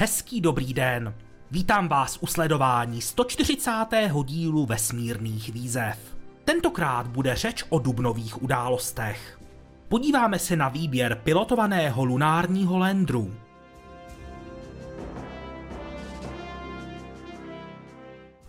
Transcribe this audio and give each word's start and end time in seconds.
Hezký 0.00 0.40
dobrý 0.40 0.74
den. 0.74 1.14
Vítám 1.50 1.88
vás 1.88 2.18
u 2.20 2.26
sledování 2.26 3.00
140. 3.00 3.70
dílu 4.24 4.66
vesmírných 4.66 5.52
výzev. 5.52 6.16
Tentokrát 6.44 7.06
bude 7.06 7.34
řeč 7.36 7.64
o 7.68 7.78
dubnových 7.78 8.42
událostech. 8.42 9.40
Podíváme 9.88 10.38
se 10.38 10.56
na 10.56 10.68
výběr 10.68 11.20
pilotovaného 11.24 12.04
lunárního 12.04 12.78
landru. 12.78 13.34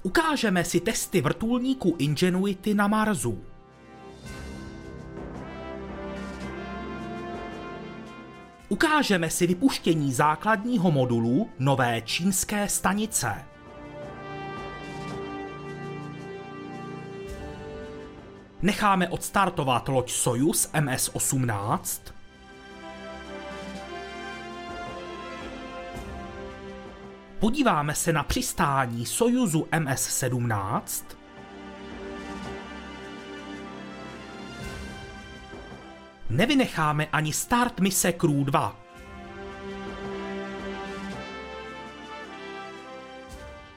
Ukážeme 0.03 0.63
si 0.63 0.79
testy 0.79 1.21
vrtulníku 1.21 1.95
Ingenuity 1.99 2.73
na 2.73 2.87
Marsu. 2.87 3.43
Ukážeme 8.69 9.29
si 9.29 9.47
vypuštění 9.47 10.13
základního 10.13 10.91
modulu 10.91 11.49
nové 11.59 12.01
čínské 12.01 12.69
stanice. 12.69 13.45
Necháme 18.61 19.09
odstartovat 19.09 19.87
loď 19.87 20.11
Soyuz 20.11 20.69
MS-18. 20.73 22.13
Podíváme 27.39 27.95
se 27.95 28.13
na 28.13 28.23
přistání 28.23 29.05
Sojuzu 29.05 29.67
MS-17. 29.71 31.18
Nevynecháme 36.29 37.07
ani 37.11 37.33
start 37.33 37.79
mise 37.79 38.11
Crew 38.11 38.43
2. 38.43 38.75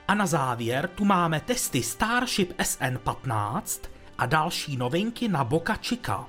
A 0.08 0.14
na 0.14 0.26
závěr 0.26 0.88
tu 0.88 1.04
máme 1.04 1.40
testy 1.40 1.82
Starship 1.82 2.52
SN-15 2.58 3.88
a 4.18 4.26
další 4.26 4.76
novinky 4.76 5.28
na 5.28 5.44
Boca 5.44 5.74
Chica. 5.74 6.26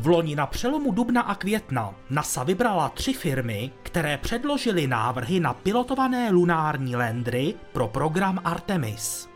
V 0.00 0.06
loni 0.06 0.36
na 0.36 0.46
přelomu 0.46 0.92
dubna 0.92 1.22
a 1.22 1.34
května 1.34 1.94
NASA 2.10 2.44
vybrala 2.44 2.88
tři 2.88 3.12
firmy, 3.12 3.70
které 3.82 4.18
předložily 4.18 4.86
návrhy 4.86 5.40
na 5.40 5.54
pilotované 5.54 6.30
lunární 6.30 6.96
landry 6.96 7.54
pro 7.72 7.88
program 7.88 8.40
Artemis. 8.44 9.28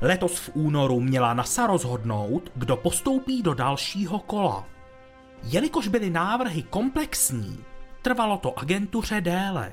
Letos 0.00 0.38
v 0.38 0.50
únoru 0.54 1.00
měla 1.00 1.34
NASA 1.34 1.66
rozhodnout, 1.66 2.52
kdo 2.54 2.76
postoupí 2.76 3.42
do 3.42 3.54
dalšího 3.54 4.18
kola. 4.18 4.66
Jelikož 5.42 5.88
byly 5.88 6.10
návrhy 6.10 6.62
komplexní, 6.62 7.64
trvalo 8.02 8.36
to 8.36 8.58
agentuře 8.58 9.20
déle. 9.20 9.72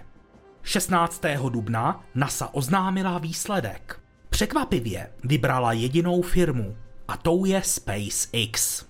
16. 0.64 1.22
dubna 1.50 2.04
NASA 2.16 2.50
oznámila 2.54 3.18
výsledek. 3.18 4.00
Překvapivě 4.30 5.10
vybrala 5.24 5.72
jedinou 5.72 6.22
firmu, 6.22 6.78
a 7.08 7.18
tou 7.18 7.46
je 7.46 7.62
SpaceX. 7.64 8.87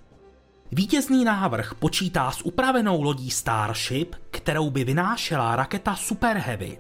Vítězný 0.78 1.26
návrh 1.26 1.74
počítá 1.74 2.32
s 2.32 2.42
upravenou 2.42 3.02
lodí 3.02 3.32
Starship, 3.32 4.16
kterou 4.32 4.70
by 4.70 4.84
vynášela 4.84 5.56
raketa 5.56 5.96
Super 5.96 6.38
Heavy. 6.38 6.80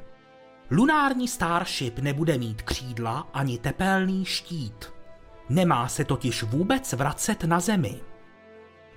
Lunární 0.71 1.27
Starship 1.27 1.99
nebude 1.99 2.37
mít 2.37 2.61
křídla 2.61 3.29
ani 3.33 3.57
tepelný 3.57 4.25
štít. 4.25 4.93
Nemá 5.49 5.87
se 5.87 6.05
totiž 6.05 6.43
vůbec 6.43 6.93
vracet 6.93 7.43
na 7.43 7.59
Zemi. 7.59 7.99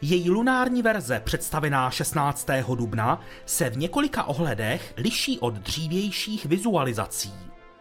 Její 0.03 0.31
lunární 0.31 0.83
verze, 0.83 1.21
představená 1.25 1.91
16. 1.91 2.49
dubna, 2.75 3.21
se 3.47 3.71
v 3.71 3.77
několika 3.77 4.25
ohledech 4.25 4.95
liší 4.97 5.39
od 5.39 5.55
dřívějších 5.55 6.47
vizualizací. 6.47 7.35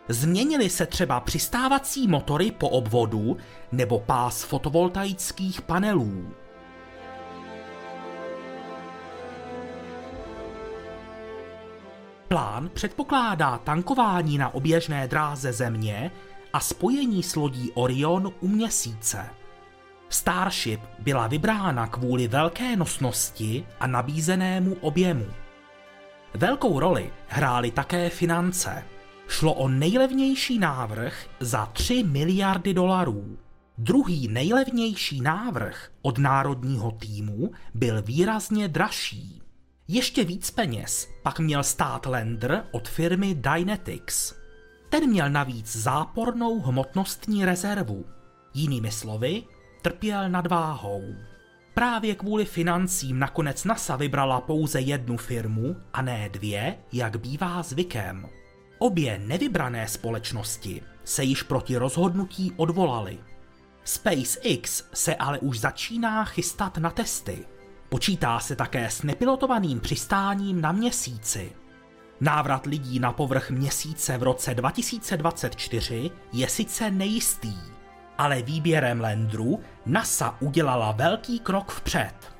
Změnily 0.09 0.69
se 0.69 0.85
třeba 0.85 1.19
přistávací 1.19 2.07
motory 2.07 2.51
po 2.51 2.69
obvodu 2.69 3.37
nebo 3.71 3.99
pás 3.99 4.43
fotovoltaických 4.43 5.61
panelů. 5.61 6.33
Plán 12.29 12.69
předpokládá 12.73 13.57
tankování 13.57 14.37
na 14.37 14.53
oběžné 14.53 15.07
dráze 15.07 15.53
Země 15.53 16.11
a 16.53 16.59
spojení 16.59 17.23
s 17.23 17.35
lodí 17.35 17.71
Orion 17.73 18.33
u 18.39 18.47
měsíce. 18.47 19.25
Starship 20.09 20.81
byla 20.99 21.27
vybrána 21.27 21.87
kvůli 21.87 22.27
velké 22.27 22.75
nosnosti 22.75 23.65
a 23.79 23.87
nabízenému 23.87 24.73
objemu. 24.81 25.25
Velkou 26.33 26.79
roli 26.79 27.13
hrály 27.27 27.71
také 27.71 28.09
finance. 28.09 28.83
Šlo 29.27 29.53
o 29.53 29.67
nejlevnější 29.67 30.59
návrh 30.59 31.25
za 31.39 31.65
3 31.65 32.03
miliardy 32.03 32.73
dolarů. 32.73 33.37
Druhý 33.77 34.27
nejlevnější 34.27 35.21
návrh 35.21 35.91
od 36.01 36.17
národního 36.17 36.91
týmu 36.91 37.51
byl 37.73 38.01
výrazně 38.01 38.67
dražší. 38.67 39.38
Ještě 39.91 40.23
víc 40.23 40.51
peněz 40.51 41.07
pak 41.23 41.39
měl 41.39 41.63
stát 41.63 42.05
Lander 42.05 42.65
od 42.71 42.89
firmy 42.89 43.35
Dynetics. 43.35 44.33
Ten 44.89 45.09
měl 45.09 45.29
navíc 45.29 45.75
zápornou 45.75 46.59
hmotnostní 46.59 47.45
rezervu. 47.45 48.05
Jinými 48.53 48.91
slovy, 48.91 49.43
trpěl 49.81 50.29
nad 50.29 50.47
váhou. 50.47 51.03
Právě 51.73 52.15
kvůli 52.15 52.45
financím 52.45 53.19
nakonec 53.19 53.65
NASA 53.65 53.95
vybrala 53.95 54.41
pouze 54.41 54.81
jednu 54.81 55.17
firmu 55.17 55.75
a 55.93 56.01
ne 56.01 56.29
dvě, 56.29 56.77
jak 56.93 57.19
bývá 57.19 57.63
zvykem. 57.63 58.29
Obě 58.77 59.19
nevybrané 59.19 59.87
společnosti 59.87 60.81
se 61.03 61.23
již 61.23 61.43
proti 61.43 61.77
rozhodnutí 61.77 62.51
odvolaly. 62.57 63.19
SpaceX 63.83 64.83
se 64.93 65.15
ale 65.15 65.39
už 65.39 65.59
začíná 65.59 66.25
chystat 66.25 66.77
na 66.77 66.89
testy. 66.89 67.45
Počítá 67.89 68.39
se 68.39 68.55
také 68.55 68.89
s 68.89 69.03
nepilotovaným 69.03 69.79
přistáním 69.79 70.61
na 70.61 70.71
měsíci. 70.71 71.51
Návrat 72.21 72.65
lidí 72.65 72.99
na 72.99 73.11
povrch 73.11 73.51
měsíce 73.51 74.17
v 74.17 74.23
roce 74.23 74.55
2024 74.55 76.11
je 76.33 76.49
sice 76.49 76.91
nejistý, 76.91 77.53
ale 78.17 78.41
výběrem 78.41 79.01
Landru 79.01 79.59
NASA 79.85 80.37
udělala 80.39 80.91
velký 80.91 81.39
krok 81.39 81.71
vpřed. 81.71 82.38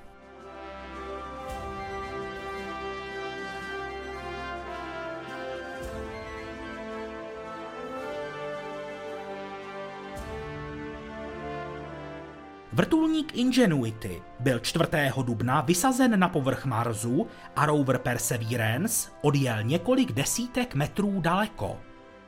Vrtulník 12.79 13.37
Ingenuity 13.37 14.21
byl 14.39 14.59
4. 14.59 14.85
dubna 15.23 15.61
vysazen 15.61 16.19
na 16.19 16.29
povrch 16.29 16.65
Marsu 16.65 17.27
a 17.55 17.65
rover 17.65 17.97
Perseverance 17.97 19.09
odjel 19.21 19.63
několik 19.63 20.11
desítek 20.11 20.75
metrů 20.75 21.21
daleko. 21.21 21.77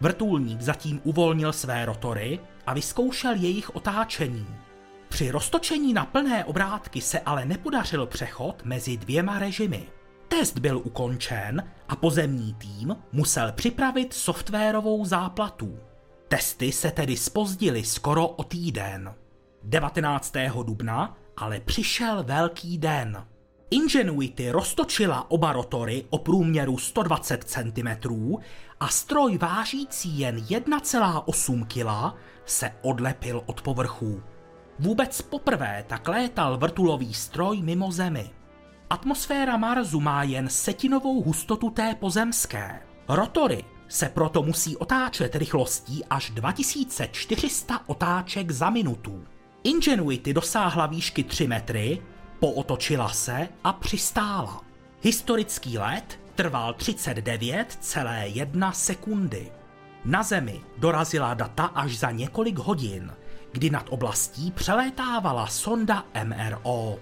Vrtulník 0.02 0.62
zatím 0.62 1.02
uvolnil 1.04 1.54
své 1.54 1.86
rotory 1.86 2.40
a 2.66 2.74
vyzkoušel 2.74 3.36
jejich 3.36 3.76
otáčení. 3.76 4.48
Při 5.10 5.32
roztočení 5.32 5.94
na 5.94 6.06
plné 6.06 6.46
obrátky 6.46 7.02
se 7.02 7.20
ale 7.20 7.46
nepodařil 7.46 8.06
přechod 8.06 8.62
mezi 8.66 8.98
dvěma 8.98 9.40
režimy. 9.40 9.84
Test 10.28 10.60
byl 10.60 10.78
ukončen 10.78 11.72
a 11.90 11.96
pozemní 11.96 12.54
tým 12.54 12.96
musel 13.12 13.52
připravit 13.52 14.14
softwarovou 14.14 15.06
záplatu. 15.06 15.80
Testy 16.28 16.72
se 16.72 16.92
tedy 16.92 17.18
spozdily 17.18 17.84
skoro 17.84 18.28
o 18.28 18.44
týden. 18.44 19.21
19. 19.64 20.34
dubna 20.64 21.18
ale 21.38 21.60
přišel 21.60 22.24
velký 22.24 22.78
den. 22.78 23.26
Ingenuity 23.72 24.52
roztočila 24.52 25.32
oba 25.32 25.54
rotory 25.54 26.06
o 26.10 26.18
průměru 26.18 26.78
120 26.78 27.44
cm 27.44 27.88
a 28.80 28.88
stroj 28.88 29.38
vážící 29.38 30.20
jen 30.20 30.38
1,8 30.38 31.66
kg 31.66 32.18
se 32.46 32.72
odlepil 32.82 33.44
od 33.46 33.62
povrchu. 33.62 34.24
Vůbec 34.80 35.22
poprvé 35.22 35.84
tak 35.88 36.08
létal 36.08 36.58
vrtulový 36.58 37.14
stroj 37.14 37.62
mimo 37.62 37.92
Zemi. 37.92 38.30
Atmosféra 38.90 39.58
Marsu 39.58 40.00
má 40.00 40.24
jen 40.24 40.50
setinovou 40.50 41.24
hustotu 41.24 41.70
té 41.70 41.96
pozemské. 41.96 42.82
Rotory 43.08 43.66
se 43.88 44.10
proto 44.10 44.44
musí 44.44 44.78
otáčet 44.78 45.36
rychlostí 45.36 46.06
až 46.06 46.30
2400 46.30 47.90
otáček 47.90 48.52
za 48.52 48.70
minutu. 48.70 49.24
Ingenuity 49.64 50.34
dosáhla 50.34 50.86
výšky 50.86 51.24
3 51.24 51.48
metry, 51.48 52.02
pootočila 52.40 53.10
se 53.10 53.50
a 53.64 53.74
přistála. 53.74 54.62
Historický 55.02 55.78
let 55.78 56.20
trval 56.36 56.74
39,1 56.74 58.72
sekundy. 58.72 59.52
Na 60.06 60.24
Zemi 60.24 60.62
dorazila 60.78 61.34
data 61.34 61.66
až 61.66 61.98
za 61.98 62.12
několik 62.12 62.58
hodin, 62.58 63.12
kdy 63.52 63.70
nad 63.70 63.86
oblastí 63.90 64.52
přelétávala 64.52 65.48
sonda 65.48 66.06
MRO. 66.24 67.00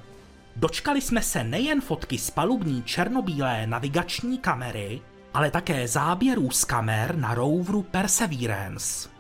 Dočkali 0.56 1.02
jsme 1.02 1.22
se 1.22 1.44
nejen 1.44 1.82
fotky 1.82 2.18
z 2.18 2.30
palubní 2.30 2.84
černobílé 2.84 3.68
navigační 3.68 4.38
kamery, 4.38 5.02
ale 5.34 5.52
také 5.52 5.88
záběrů 5.88 6.52
z 6.52 6.66
kamer 6.66 7.16
na 7.16 7.34
roveru 7.34 7.84
Perseverance. 7.84 9.19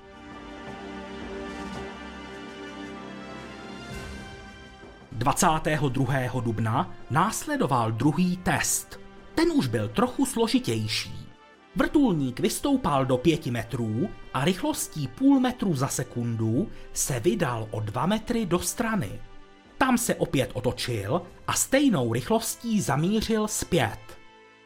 ...22. 5.19 6.41
dubna 6.41 6.95
následoval 7.09 7.91
druhý 7.91 8.37
test. 8.37 8.99
Ten 9.35 9.51
už 9.51 9.67
byl 9.67 9.87
trochu 9.87 10.25
složitější. 10.25 11.29
Vrtulník 11.75 12.39
vystoupal 12.39 13.05
do 13.05 13.17
5 13.17 13.45
metrů 13.45 14.09
a 14.33 14.45
rychlostí 14.45 15.07
půl 15.07 15.39
metru 15.39 15.75
za 15.75 15.87
sekundu 15.87 16.67
se 16.93 17.19
vydal 17.19 17.67
o 17.71 17.79
2 17.79 18.05
metry 18.05 18.45
do 18.45 18.59
strany. 18.59 19.21
Tam 19.77 19.97
se 19.97 20.15
opět 20.15 20.49
otočil 20.53 21.21
a 21.47 21.53
stejnou 21.53 22.13
rychlostí 22.13 22.81
zamířil 22.81 23.47
zpět. 23.47 23.99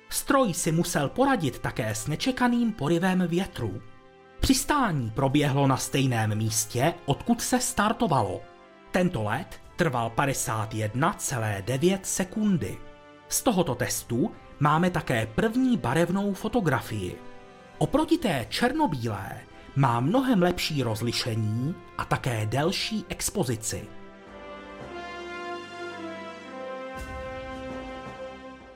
Stroj 0.10 0.54
si 0.54 0.72
musel 0.72 1.10
poradit 1.10 1.60
také 1.60 1.96
s 1.96 2.08
nečekaným 2.08 2.72
porivem 2.72 3.28
větru. 3.28 3.82
Přistání 4.40 5.12
proběhlo 5.12 5.68
na 5.68 5.78
stejném 5.78 6.36
místě, 6.36 6.94
odkud 7.06 7.42
se 7.42 7.60
startovalo. 7.60 8.42
Tento 8.92 9.24
let 9.24 9.63
trval 9.76 10.12
51,9 10.16 12.00
sekundy. 12.04 12.78
Z 13.28 13.42
tohoto 13.42 13.76
testu 13.76 14.32
máme 14.60 14.90
také 14.90 15.26
první 15.26 15.78
barevnou 15.78 16.34
fotografii. 16.34 17.20
Oproti 17.78 18.18
té 18.18 18.46
černobílé 18.50 19.40
má 19.76 20.00
mnohem 20.00 20.42
lepší 20.42 20.84
rozlišení 20.84 21.76
a 21.98 22.06
také 22.06 22.46
delší 22.46 23.06
expozici. 23.10 23.88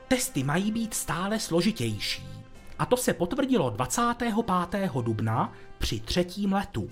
Testy 0.07 0.43
mají 0.43 0.71
být 0.71 0.93
stále 0.93 1.39
složitější. 1.39 2.27
A 2.79 2.85
to 2.85 2.97
se 2.97 3.13
potvrdilo 3.13 3.69
25. 3.69 4.33
dubna 5.01 5.53
při 5.77 5.99
třetím 5.99 6.53
letu. 6.53 6.89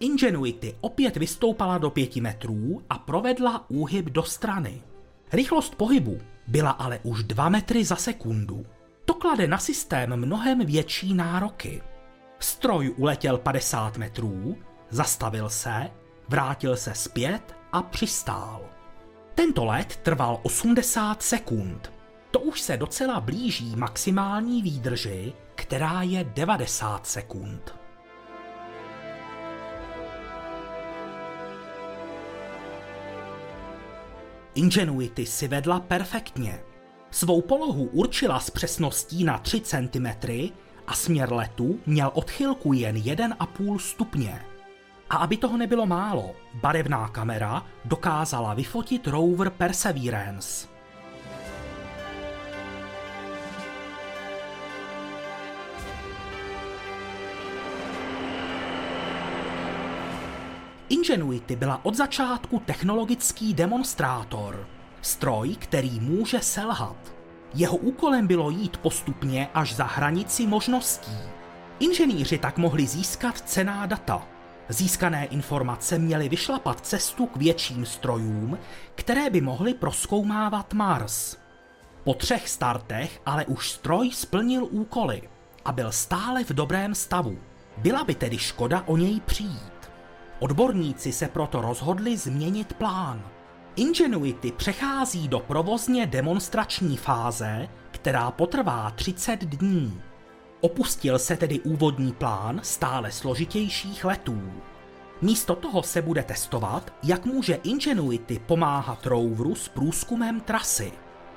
Ingenuity 0.00 0.74
opět 0.80 1.16
vystoupala 1.16 1.78
do 1.78 1.90
5 1.90 2.16
metrů 2.16 2.82
a 2.90 2.98
provedla 2.98 3.70
úhyb 3.70 4.06
do 4.06 4.22
strany. 4.22 4.82
Rychlost 5.32 5.74
pohybu 5.74 6.18
byla 6.46 6.70
ale 6.70 7.00
už 7.02 7.24
2 7.24 7.48
metry 7.48 7.84
za 7.84 7.96
sekundu. 7.96 8.66
To 9.04 9.14
klade 9.14 9.46
na 9.46 9.58
systém 9.58 10.16
mnohem 10.16 10.66
větší 10.66 11.14
nároky. 11.14 11.82
Stroj 12.38 12.94
uletěl 12.96 13.38
50 13.38 13.96
metrů, 13.96 14.56
zastavil 14.90 15.48
se, 15.48 15.90
vrátil 16.28 16.76
se 16.76 16.94
zpět 16.94 17.56
a 17.72 17.82
přistál. 17.82 18.60
Tento 19.34 19.64
let 19.64 20.00
trval 20.02 20.40
80 20.42 21.22
sekund. 21.22 21.92
To 22.30 22.40
už 22.40 22.60
se 22.60 22.76
docela 22.76 23.20
blíží 23.20 23.76
maximální 23.76 24.62
výdrži, 24.62 25.32
která 25.54 26.02
je 26.02 26.24
90 26.24 27.06
sekund. 27.06 27.77
Ingenuity 34.58 35.26
si 35.26 35.48
vedla 35.48 35.80
perfektně. 35.80 36.60
Svou 37.10 37.40
polohu 37.42 37.84
určila 37.84 38.40
s 38.40 38.50
přesností 38.50 39.24
na 39.24 39.38
3 39.38 39.60
cm 39.60 40.06
a 40.86 40.94
směr 40.94 41.32
letu 41.32 41.80
měl 41.86 42.10
odchylku 42.14 42.72
jen 42.72 42.96
1,5 42.96 43.78
stupně. 43.78 44.44
A 45.10 45.16
aby 45.16 45.36
toho 45.36 45.56
nebylo 45.56 45.86
málo, 45.86 46.34
barevná 46.54 47.08
kamera 47.08 47.66
dokázala 47.84 48.54
vyfotit 48.54 49.06
rover 49.06 49.50
Perseverance. 49.50 50.68
Ingenuity 61.08 61.56
byla 61.56 61.84
od 61.84 61.94
začátku 61.94 62.62
technologický 62.66 63.54
demonstrátor. 63.54 64.68
Stroj, 65.02 65.54
který 65.54 66.00
může 66.00 66.40
selhat. 66.40 66.96
Jeho 67.54 67.76
úkolem 67.76 68.26
bylo 68.26 68.50
jít 68.50 68.76
postupně 68.76 69.48
až 69.54 69.74
za 69.74 69.84
hranici 69.84 70.46
možností. 70.46 71.16
Inženýři 71.80 72.38
tak 72.38 72.58
mohli 72.58 72.86
získat 72.86 73.38
cená 73.38 73.86
data. 73.86 74.28
Získané 74.68 75.26
informace 75.26 75.98
měly 75.98 76.28
vyšlapat 76.28 76.80
cestu 76.80 77.26
k 77.26 77.36
větším 77.36 77.86
strojům, 77.86 78.58
které 78.94 79.30
by 79.30 79.40
mohly 79.40 79.74
proskoumávat 79.74 80.74
Mars. 80.74 81.36
Po 82.04 82.14
třech 82.14 82.48
startech 82.48 83.20
ale 83.26 83.46
už 83.46 83.70
stroj 83.70 84.10
splnil 84.10 84.68
úkoly 84.70 85.22
a 85.64 85.72
byl 85.72 85.92
stále 85.92 86.44
v 86.44 86.50
dobrém 86.50 86.94
stavu. 86.94 87.38
Byla 87.76 88.04
by 88.04 88.14
tedy 88.14 88.38
škoda 88.38 88.82
o 88.86 88.96
něj 88.96 89.20
přijít. 89.20 89.77
Odborníci 90.40 91.12
se 91.12 91.28
proto 91.28 91.60
rozhodli 91.60 92.16
změnit 92.16 92.72
plán. 92.72 93.22
Ingenuity 93.76 94.52
přechází 94.52 95.28
do 95.28 95.38
provozně 95.40 96.06
demonstrační 96.06 96.96
fáze, 96.96 97.68
která 97.90 98.30
potrvá 98.30 98.90
30 98.90 99.44
dní. 99.44 100.00
Opustil 100.60 101.18
se 101.18 101.36
tedy 101.36 101.60
úvodní 101.60 102.12
plán 102.12 102.60
stále 102.62 103.12
složitějších 103.12 104.04
letů. 104.04 104.52
Místo 105.22 105.56
toho 105.56 105.82
se 105.82 106.02
bude 106.02 106.22
testovat, 106.22 106.92
jak 107.02 107.26
může 107.26 107.54
Ingenuity 107.54 108.40
pomáhat 108.46 109.06
roveru 109.06 109.54
s 109.54 109.68
průzkumem 109.68 110.40
trasy. 110.40 110.92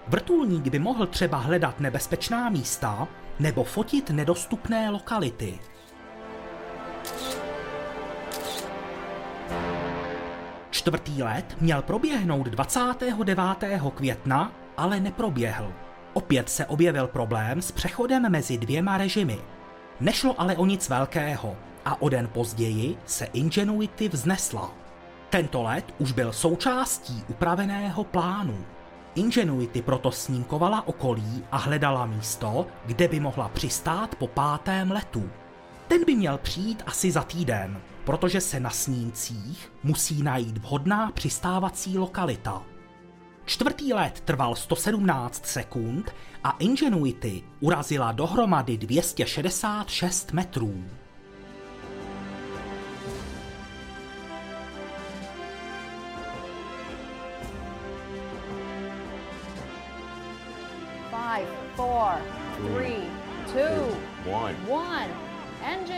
Vrtulník 0.07 0.67
by 0.67 0.79
mohl 0.79 1.07
třeba 1.07 1.37
hledat 1.37 1.79
nebezpečná 1.79 2.49
místa 2.49 3.07
nebo 3.39 3.63
fotit 3.63 4.09
nedostupné 4.09 4.89
lokality. 4.89 5.59
Čtvrtý 10.81 11.23
let 11.23 11.57
měl 11.59 11.81
proběhnout 11.81 12.47
29. 12.47 13.39
května, 13.95 14.51
ale 14.77 14.99
neproběhl. 14.99 15.73
Opět 16.13 16.49
se 16.49 16.65
objevil 16.65 17.07
problém 17.07 17.61
s 17.61 17.71
přechodem 17.71 18.31
mezi 18.31 18.57
dvěma 18.57 18.97
režimy. 18.97 19.39
Nešlo 19.99 20.41
ale 20.41 20.57
o 20.57 20.65
nic 20.65 20.89
velkého 20.89 21.57
a 21.85 22.01
o 22.01 22.09
den 22.09 22.27
později 22.27 22.97
se 23.05 23.25
Ingenuity 23.25 24.09
vznesla. 24.09 24.71
Tento 25.29 25.63
let 25.63 25.93
už 25.99 26.11
byl 26.11 26.33
součástí 26.33 27.23
upraveného 27.29 28.03
plánu. 28.03 28.65
Ingenuity 29.15 29.81
proto 29.81 30.11
snímkovala 30.11 30.87
okolí 30.87 31.43
a 31.51 31.57
hledala 31.57 32.05
místo, 32.05 32.65
kde 32.85 33.07
by 33.07 33.19
mohla 33.19 33.49
přistát 33.49 34.15
po 34.15 34.27
pátém 34.27 34.91
letu. 34.91 35.29
Ten 35.87 36.05
by 36.05 36.15
měl 36.15 36.37
přijít 36.37 36.83
asi 36.85 37.11
za 37.11 37.23
týden, 37.23 37.81
protože 38.05 38.41
se 38.41 38.59
na 38.59 38.69
snímcích 38.69 39.71
musí 39.83 40.23
najít 40.23 40.57
vhodná 40.57 41.11
přistávací 41.11 41.97
lokalita. 41.97 42.63
Čtvrtý 43.45 43.93
let 43.93 44.21
trval 44.25 44.55
117 44.55 45.45
sekund 45.45 46.15
a 46.43 46.51
Ingenuity 46.51 47.43
urazila 47.59 48.11
dohromady 48.11 48.77
266 48.77 50.31
metrů. 50.31 50.83
Five, 61.09 61.47
four, 61.75 62.11
three, 62.57 63.03
two, 63.53 63.97
one. 64.31 65.30
One. 65.61 65.91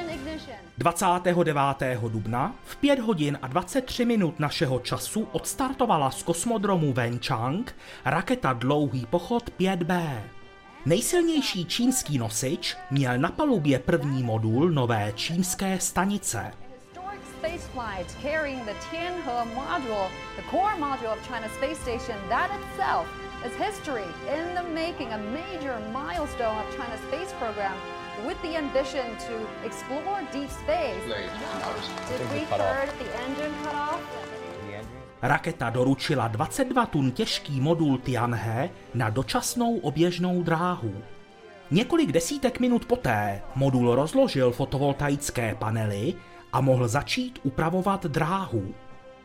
29. 0.77 2.09
dubna 2.09 2.55
v 2.65 2.75
5 2.75 2.99
hodin 2.99 3.37
a 3.41 3.47
23 3.47 4.05
minut 4.05 4.39
našeho 4.39 4.79
času 4.79 5.27
odstartovala 5.31 6.11
z 6.11 6.23
kosmodromu 6.23 6.93
Wenchang 6.93 7.75
raketa 8.05 8.53
Dlouhý 8.53 9.05
pochod 9.05 9.49
5B. 9.59 10.21
Nejsilnější 10.85 11.65
čínský 11.65 12.17
nosič 12.17 12.77
měl 12.91 13.17
na 13.17 13.29
palubě 13.29 13.79
první 13.79 14.23
modul 14.23 14.69
nové 14.69 15.11
čínské 15.15 15.79
stanice. 15.79 16.53
space 17.43 17.67
flight 17.75 18.15
carrying 18.21 18.65
the 18.65 18.73
Tianhe 18.89 19.45
module, 19.55 20.09
the 20.37 20.43
core 20.49 20.75
module 20.79 21.11
of 21.11 21.19
China's 21.27 21.51
space 21.51 21.77
station, 21.77 22.15
that 22.29 22.49
itself 22.59 23.05
is 23.45 23.51
history 23.59 24.07
in 24.31 24.55
the 24.55 24.63
making, 24.63 25.11
a 25.11 25.17
major 25.17 25.75
milestone 25.91 26.57
of 26.63 26.75
China's 26.77 27.01
space 27.11 27.33
program 27.39 27.75
with 28.27 28.41
the 28.41 28.57
ambition 28.57 29.05
to 29.27 29.33
explore 29.65 30.21
deep 30.33 30.49
space. 30.49 31.03
Did 32.09 32.21
we 32.31 32.39
heard 32.57 32.89
the 32.99 33.09
engine 33.25 33.53
cut 33.63 33.73
off? 33.73 33.99
Raketa 35.21 35.69
doručila 35.69 36.27
22 36.27 36.85
tun 36.85 37.11
těžký 37.11 37.61
modul 37.61 37.97
Tianhe 37.97 38.69
na 38.93 39.09
dočasnou 39.09 39.77
oběžnou 39.77 40.43
dráhu. 40.43 40.93
Několik 41.71 42.11
desítek 42.11 42.59
minut 42.59 42.85
poté 42.85 43.41
modul 43.55 43.95
rozložil 43.95 44.51
fotovoltaické 44.51 45.55
panely 45.55 46.13
a 46.53 46.61
mohl 46.61 46.87
začít 46.87 47.39
upravovat 47.43 48.05
dráhu. 48.05 48.73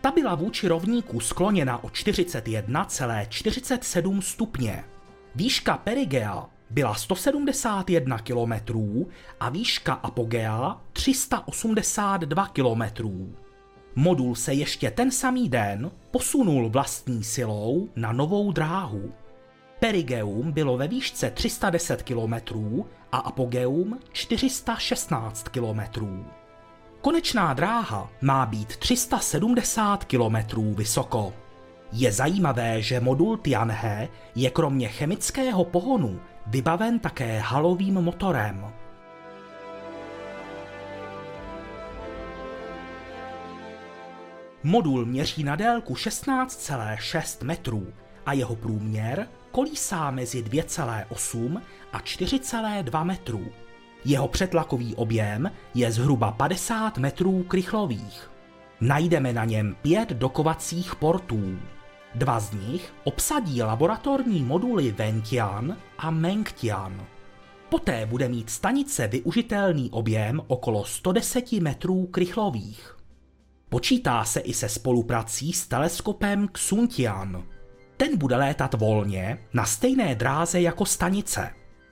Ta 0.00 0.10
byla 0.10 0.34
vůči 0.34 0.68
rovníku 0.68 1.20
skloněna 1.20 1.84
o 1.84 1.88
41,47 1.88 4.20
stupně. 4.20 4.84
Výška 5.34 5.76
perigea 5.76 6.46
byla 6.70 6.94
171 6.94 8.18
km 8.18 8.52
a 9.40 9.48
výška 9.48 9.92
apogea 9.92 10.80
382 10.92 12.46
km. 12.46 13.08
Modul 13.94 14.34
se 14.34 14.54
ještě 14.54 14.90
ten 14.90 15.10
samý 15.10 15.48
den 15.48 15.90
posunul 16.10 16.68
vlastní 16.68 17.24
silou 17.24 17.88
na 17.96 18.12
novou 18.12 18.52
dráhu. 18.52 19.12
Perigeum 19.80 20.52
bylo 20.52 20.76
ve 20.76 20.88
výšce 20.88 21.30
310 21.30 22.02
km 22.02 22.34
a 23.12 23.18
apogeum 23.18 23.98
416 24.12 25.48
km. 25.48 25.80
Konečná 27.00 27.54
dráha 27.54 28.10
má 28.20 28.46
být 28.46 28.76
370 28.76 30.04
km 30.04 30.74
vysoko. 30.74 31.32
Je 31.92 32.12
zajímavé, 32.12 32.82
že 32.82 33.00
modul 33.00 33.36
Tianhe 33.36 34.08
je 34.34 34.50
kromě 34.50 34.88
chemického 34.88 35.64
pohonu 35.64 36.20
vybaven 36.48 36.98
také 36.98 37.38
halovým 37.38 37.94
motorem. 37.94 38.64
Modul 44.62 45.04
měří 45.04 45.44
na 45.44 45.56
délku 45.56 45.94
16,6 45.94 47.44
metrů 47.44 47.86
a 48.26 48.32
jeho 48.32 48.56
průměr 48.56 49.28
kolísá 49.50 50.10
mezi 50.10 50.42
2,8 50.42 51.60
a 51.92 51.98
4,2 52.00 53.04
metrů. 53.04 53.46
Jeho 54.04 54.28
přetlakový 54.28 54.94
objem 54.94 55.50
je 55.74 55.92
zhruba 55.92 56.32
50 56.32 56.98
metrů 56.98 57.42
krychlových. 57.42 58.30
Najdeme 58.80 59.32
na 59.32 59.44
něm 59.44 59.76
pět 59.82 60.08
dokovacích 60.08 60.94
portů. 60.94 61.58
Dva 62.14 62.40
z 62.40 62.52
nich 62.52 62.94
obsadí 63.04 63.62
laboratorní 63.62 64.42
moduly 64.42 64.92
Ventian 64.92 65.76
a 65.98 66.10
Mengtian. 66.10 67.06
Poté 67.68 68.06
bude 68.06 68.28
mít 68.28 68.50
stanice 68.50 69.06
využitelný 69.06 69.90
objem 69.90 70.42
okolo 70.46 70.84
110 70.84 71.52
metrů 71.52 72.06
krychlových. 72.06 72.96
Počítá 73.68 74.24
se 74.24 74.40
i 74.40 74.54
se 74.54 74.68
spoluprací 74.68 75.52
s 75.52 75.66
teleskopem 75.66 76.48
Xuntian. 76.48 77.44
Ten 77.96 78.18
bude 78.18 78.36
létat 78.36 78.74
volně 78.74 79.38
na 79.54 79.64
stejné 79.64 80.14
dráze 80.14 80.60
jako 80.60 80.86
stanice, 80.86 81.50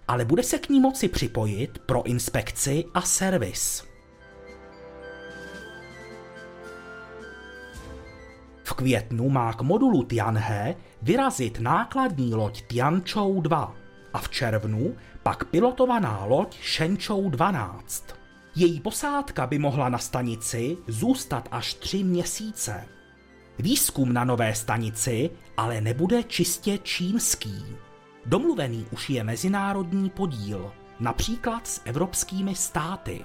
ale 0.08 0.24
bude 0.24 0.42
se 0.42 0.58
k 0.58 0.68
ní 0.68 0.80
moci 0.80 1.08
připojit 1.08 1.78
pro 1.78 2.02
inspekci 2.02 2.84
a 2.94 3.02
servis. 3.02 3.85
V 8.66 8.72
květnu 8.72 9.28
má 9.28 9.52
k 9.52 9.62
modulu 9.62 10.02
Tianhe 10.02 10.76
vyrazit 11.02 11.60
nákladní 11.60 12.34
loď 12.34 12.62
Tianchou 12.62 13.40
2 13.40 13.74
a 14.12 14.18
v 14.18 14.28
červnu 14.28 14.96
pak 15.22 15.44
pilotovaná 15.44 16.24
loď 16.24 16.56
Shenzhou 16.62 17.30
12. 17.30 18.04
Její 18.56 18.80
posádka 18.80 19.46
by 19.46 19.58
mohla 19.58 19.88
na 19.88 19.98
stanici 19.98 20.76
zůstat 20.86 21.48
až 21.50 21.74
tři 21.74 22.04
měsíce. 22.04 22.84
Výzkum 23.58 24.12
na 24.12 24.24
nové 24.24 24.54
stanici 24.54 25.30
ale 25.56 25.80
nebude 25.80 26.22
čistě 26.22 26.78
čínský. 26.78 27.64
Domluvený 28.26 28.86
už 28.92 29.10
je 29.10 29.24
mezinárodní 29.24 30.10
podíl, 30.10 30.72
například 31.00 31.66
s 31.66 31.80
evropskými 31.84 32.54
státy. 32.54 33.24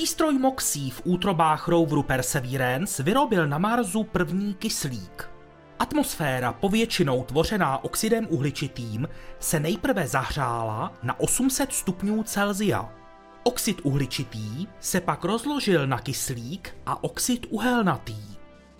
Přístroj 0.00 0.38
MOXIE 0.38 0.90
v 0.90 1.02
útrobách 1.04 1.68
roveru 1.68 2.02
Perseverance 2.02 3.02
vyrobil 3.02 3.46
na 3.46 3.58
Marsu 3.58 4.04
první 4.04 4.54
kyslík. 4.54 5.30
Atmosféra, 5.78 6.52
povětšinou 6.52 7.24
tvořená 7.24 7.84
oxidem 7.84 8.26
uhličitým, 8.30 9.08
se 9.38 9.60
nejprve 9.60 10.08
zahřála 10.08 10.92
na 11.02 11.20
800 11.20 11.72
stupňů 11.72 12.22
Celsia. 12.22 12.92
Oxid 13.42 13.80
uhličitý 13.82 14.68
se 14.80 15.00
pak 15.00 15.24
rozložil 15.24 15.86
na 15.86 15.98
kyslík 15.98 16.76
a 16.86 17.04
oxid 17.04 17.46
uhelnatý. 17.50 18.22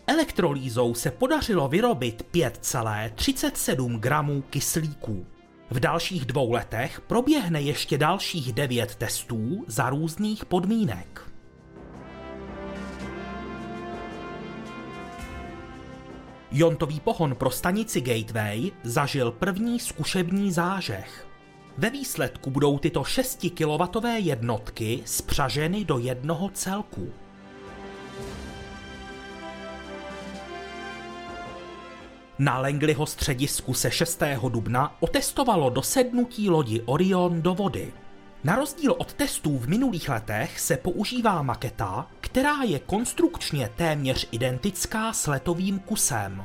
Elektrolýzou 0.06 0.94
se 0.94 1.10
podařilo 1.10 1.68
vyrobit 1.68 2.26
5,37 2.32 3.98
gramů 3.98 4.42
kyslíku. 4.50 5.26
V 5.70 5.80
dalších 5.80 6.24
dvou 6.24 6.52
letech 6.52 7.00
proběhne 7.00 7.60
ještě 7.60 7.98
dalších 7.98 8.52
devět 8.52 8.94
testů 8.94 9.64
za 9.66 9.90
různých 9.90 10.44
podmínek. 10.44 11.30
Jontový 16.52 17.00
pohon 17.00 17.34
pro 17.34 17.50
stanici 17.50 18.00
Gateway 18.00 18.70
zažil 18.82 19.32
první 19.32 19.80
zkušební 19.80 20.52
zážeh. 20.52 21.26
Ve 21.78 21.90
výsledku 21.90 22.50
budou 22.50 22.78
tyto 22.78 23.04
6 23.04 23.46
kW 23.54 24.06
jednotky 24.16 25.02
spřaženy 25.04 25.84
do 25.84 25.98
jednoho 25.98 26.48
celku. 26.48 27.12
Na 32.40 32.58
Langleyho 32.58 33.06
středisku 33.06 33.74
se 33.74 33.90
6. 33.90 34.22
dubna 34.48 34.96
otestovalo 35.00 35.70
dosednutí 35.70 36.50
lodi 36.50 36.82
Orion 36.86 37.42
do 37.42 37.54
vody. 37.54 37.92
Na 38.44 38.56
rozdíl 38.56 38.94
od 38.98 39.12
testů 39.12 39.58
v 39.58 39.68
minulých 39.68 40.08
letech 40.08 40.60
se 40.60 40.76
používá 40.76 41.42
maketa, 41.42 42.06
která 42.20 42.62
je 42.62 42.78
konstrukčně 42.78 43.70
téměř 43.76 44.28
identická 44.30 45.12
s 45.12 45.26
letovým 45.26 45.78
kusem. 45.78 46.44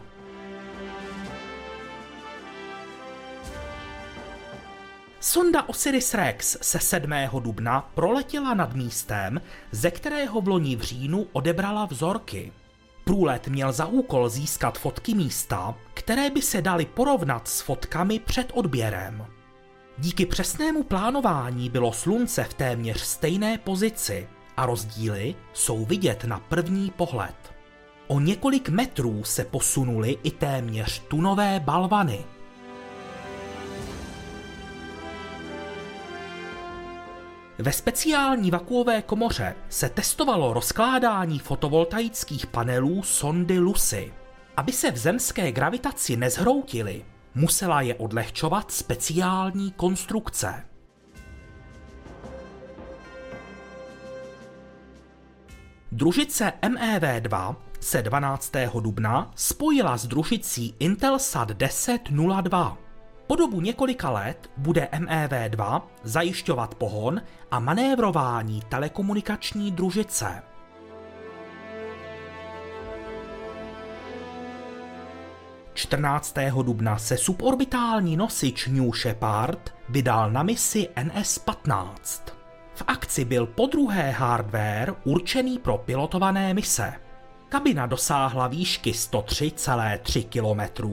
Sonda 5.20 5.62
Osiris-Rex 5.62 6.58
se 6.62 6.80
7. 6.80 7.12
dubna 7.40 7.90
proletěla 7.94 8.54
nad 8.54 8.74
místem, 8.74 9.42
ze 9.72 9.92
kterého 9.92 10.42
v 10.42 10.48
loni 10.48 10.75
v 10.75 10.82
říjnu 10.82 11.28
odebrala 11.32 11.86
vzorky. 11.86 12.52
Průlet 13.06 13.48
měl 13.48 13.72
za 13.72 13.86
úkol 13.86 14.30
získat 14.30 14.78
fotky 14.78 15.14
místa, 15.14 15.76
které 15.94 16.30
by 16.30 16.42
se 16.42 16.62
daly 16.62 16.86
porovnat 16.86 17.48
s 17.48 17.62
fotkami 17.62 18.20
před 18.20 18.52
odběrem. 18.54 19.26
Díky 19.98 20.26
přesnému 20.26 20.84
plánování 20.84 21.70
bylo 21.70 21.94
slunce 21.94 22.44
v 22.44 22.54
téměř 22.54 23.02
stejné 23.02 23.58
pozici 23.58 24.28
a 24.58 24.66
rozdíly 24.66 25.36
jsou 25.54 25.86
vidět 25.86 26.24
na 26.24 26.40
první 26.40 26.92
pohled. 26.92 27.36
O 28.08 28.20
několik 28.20 28.70
metrů 28.70 29.24
se 29.24 29.46
posunuly 29.46 30.18
i 30.24 30.32
téměř 30.32 31.00
tunové 31.00 31.60
balvany. 31.60 32.26
Ve 37.60 37.72
speciální 37.72 38.52
vakuové 38.52 39.02
komoře 39.02 39.56
se 39.70 39.90
testovalo 39.90 40.54
rozkládání 40.54 41.40
fotovoltaických 41.40 42.48
panelů 42.48 43.04
sondy 43.04 43.60
Lucy. 43.60 44.14
Aby 44.58 44.72
se 44.72 44.92
v 44.92 44.98
zemské 44.98 45.52
gravitaci 45.52 46.16
nezhroutily, 46.18 47.06
musela 47.36 47.82
je 47.82 47.96
odlehčovat 47.96 48.72
speciální 48.72 49.72
konstrukce. 49.72 50.66
Družice 55.92 56.54
MEV-2 56.62 57.56
se 57.80 58.02
12. 58.02 58.52
dubna 58.80 59.32
spojila 59.36 59.98
s 59.98 60.08
družicí 60.08 60.76
Intelsat 60.80 61.52
1002. 61.58 62.85
Po 63.27 63.36
dobu 63.36 63.62
několika 63.62 64.10
let 64.10 64.50
bude 64.58 64.88
MEV-2 64.91 65.82
zajišťovat 66.03 66.75
pohon 66.75 67.22
a 67.51 67.60
manévrování 67.60 68.62
telekomunikační 68.70 69.72
družice. 69.72 70.44
14. 75.74 76.36
dubna 76.63 76.98
se 76.98 77.17
suborbitální 77.17 78.17
nosič 78.17 78.67
New 78.67 78.91
Shepard 78.94 79.74
vydal 79.89 80.32
na 80.32 80.44
misi 80.44 80.89
NS-15. 80.96 82.22
V 82.75 82.84
akci 82.88 83.25
byl 83.25 83.46
podruhé 83.46 84.12
hardware 84.12 84.96
určený 85.03 85.60
pro 85.60 85.77
pilotované 85.77 86.53
mise. 86.53 86.94
Kabina 87.50 87.86
dosáhla 87.86 88.48
výšky 88.48 88.91
103,3 88.91 90.25
km, 90.29 90.89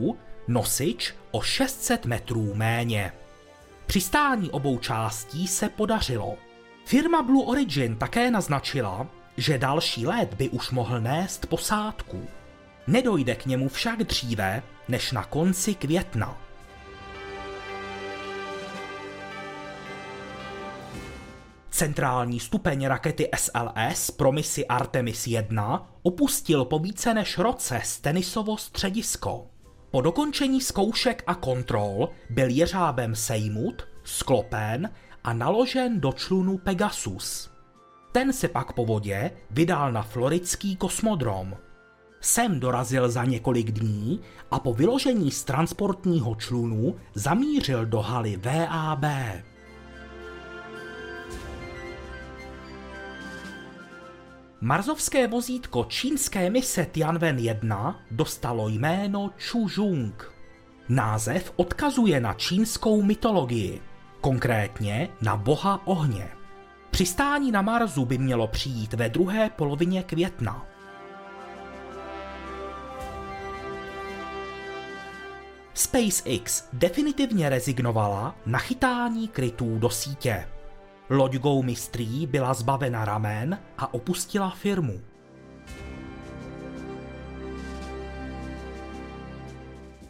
nosič 0.49 1.15
o 1.31 1.43
600 1.43 2.07
metrů 2.07 2.55
méně. 2.55 3.13
Přistání 3.87 4.51
obou 4.51 4.79
částí 4.79 5.47
se 5.47 5.69
podařilo. 5.69 6.35
Firma 6.85 7.23
Blue 7.23 7.45
Origin 7.47 7.97
také 7.97 8.31
naznačila, 8.31 9.07
že 9.37 9.59
další 9.59 10.07
let 10.07 10.35
by 10.35 10.49
už 10.49 10.71
mohl 10.71 11.01
nést 11.01 11.47
posádku. 11.47 12.27
Nedojde 12.87 13.35
k 13.35 13.47
němu 13.47 13.69
však 13.69 13.99
dříve, 13.99 14.63
než 14.89 15.13
na 15.13 15.25
konci 15.25 15.75
května. 15.75 16.39
Centrální 21.71 22.41
stupeň 22.41 22.87
rakety 22.87 23.29
SLS 23.37 24.11
pro 24.11 24.33
misi 24.33 24.67
Artemis 24.67 25.27
1 25.27 25.89
opustil 26.03 26.65
po 26.65 26.79
více 26.79 27.15
než 27.15 27.39
roce 27.39 27.81
Stenisovo 27.85 28.57
středisko. 28.57 29.52
Po 29.93 30.01
dokončení 30.01 30.61
zkoušek 30.61 31.25
a 31.27 31.35
kontrol 31.35 32.09
byl 32.31 32.49
jeřábem 32.49 33.15
sejmut, 33.15 33.89
sklopen 34.05 34.91
a 35.25 35.33
naložen 35.33 36.01
do 36.01 36.13
člunu 36.13 36.59
Pegasus. 36.59 37.51
Ten 38.13 38.33
se 38.33 38.49
pak 38.49 38.73
po 38.73 38.87
vodě 38.87 39.31
vydal 39.51 39.93
na 39.93 40.03
floridský 40.03 40.77
kosmodrom. 40.77 41.57
Sem 42.21 42.61
dorazil 42.61 43.11
za 43.11 43.25
několik 43.25 43.71
dní 43.71 44.21
a 44.51 44.59
po 44.59 44.75
vyložení 44.75 45.31
z 45.31 45.45
transportního 45.45 46.35
člunu 46.35 46.97
zamířil 47.15 47.87
do 47.87 48.01
haly 48.01 48.37
VAB. 48.37 49.05
Marzovské 54.65 55.27
vozítko 55.27 55.85
čínské 55.85 56.51
mise 56.51 56.87
Tianwen 56.87 57.39
1 57.39 58.01
dostalo 58.11 58.69
jméno 58.69 59.31
Chuzhung. 59.51 60.33
Název 60.89 61.53
odkazuje 61.57 62.21
na 62.21 62.35
čínskou 62.35 63.03
mytologii, 63.03 63.83
konkrétně 64.21 65.09
na 65.23 65.37
boha 65.37 65.87
ohně. 65.87 66.29
Přistání 66.91 67.53
na 67.53 67.63
Marsu 67.63 68.05
by 68.05 68.19
mělo 68.19 68.47
přijít 68.47 68.95
ve 68.95 69.09
druhé 69.09 69.51
polovině 69.51 70.03
května. 70.03 70.67
SpaceX 75.75 76.69
definitivně 76.73 77.49
rezignovala 77.49 78.35
na 78.47 78.59
chytání 78.59 79.29
krytů 79.29 79.79
do 79.79 79.91
sítě. 79.91 80.52
Loď 81.15 81.35
Go 81.35 81.63
byla 82.27 82.55
zbavena 82.55 83.05
ramen 83.05 83.59
a 83.79 83.95
opustila 83.95 84.51
firmu. 84.51 85.01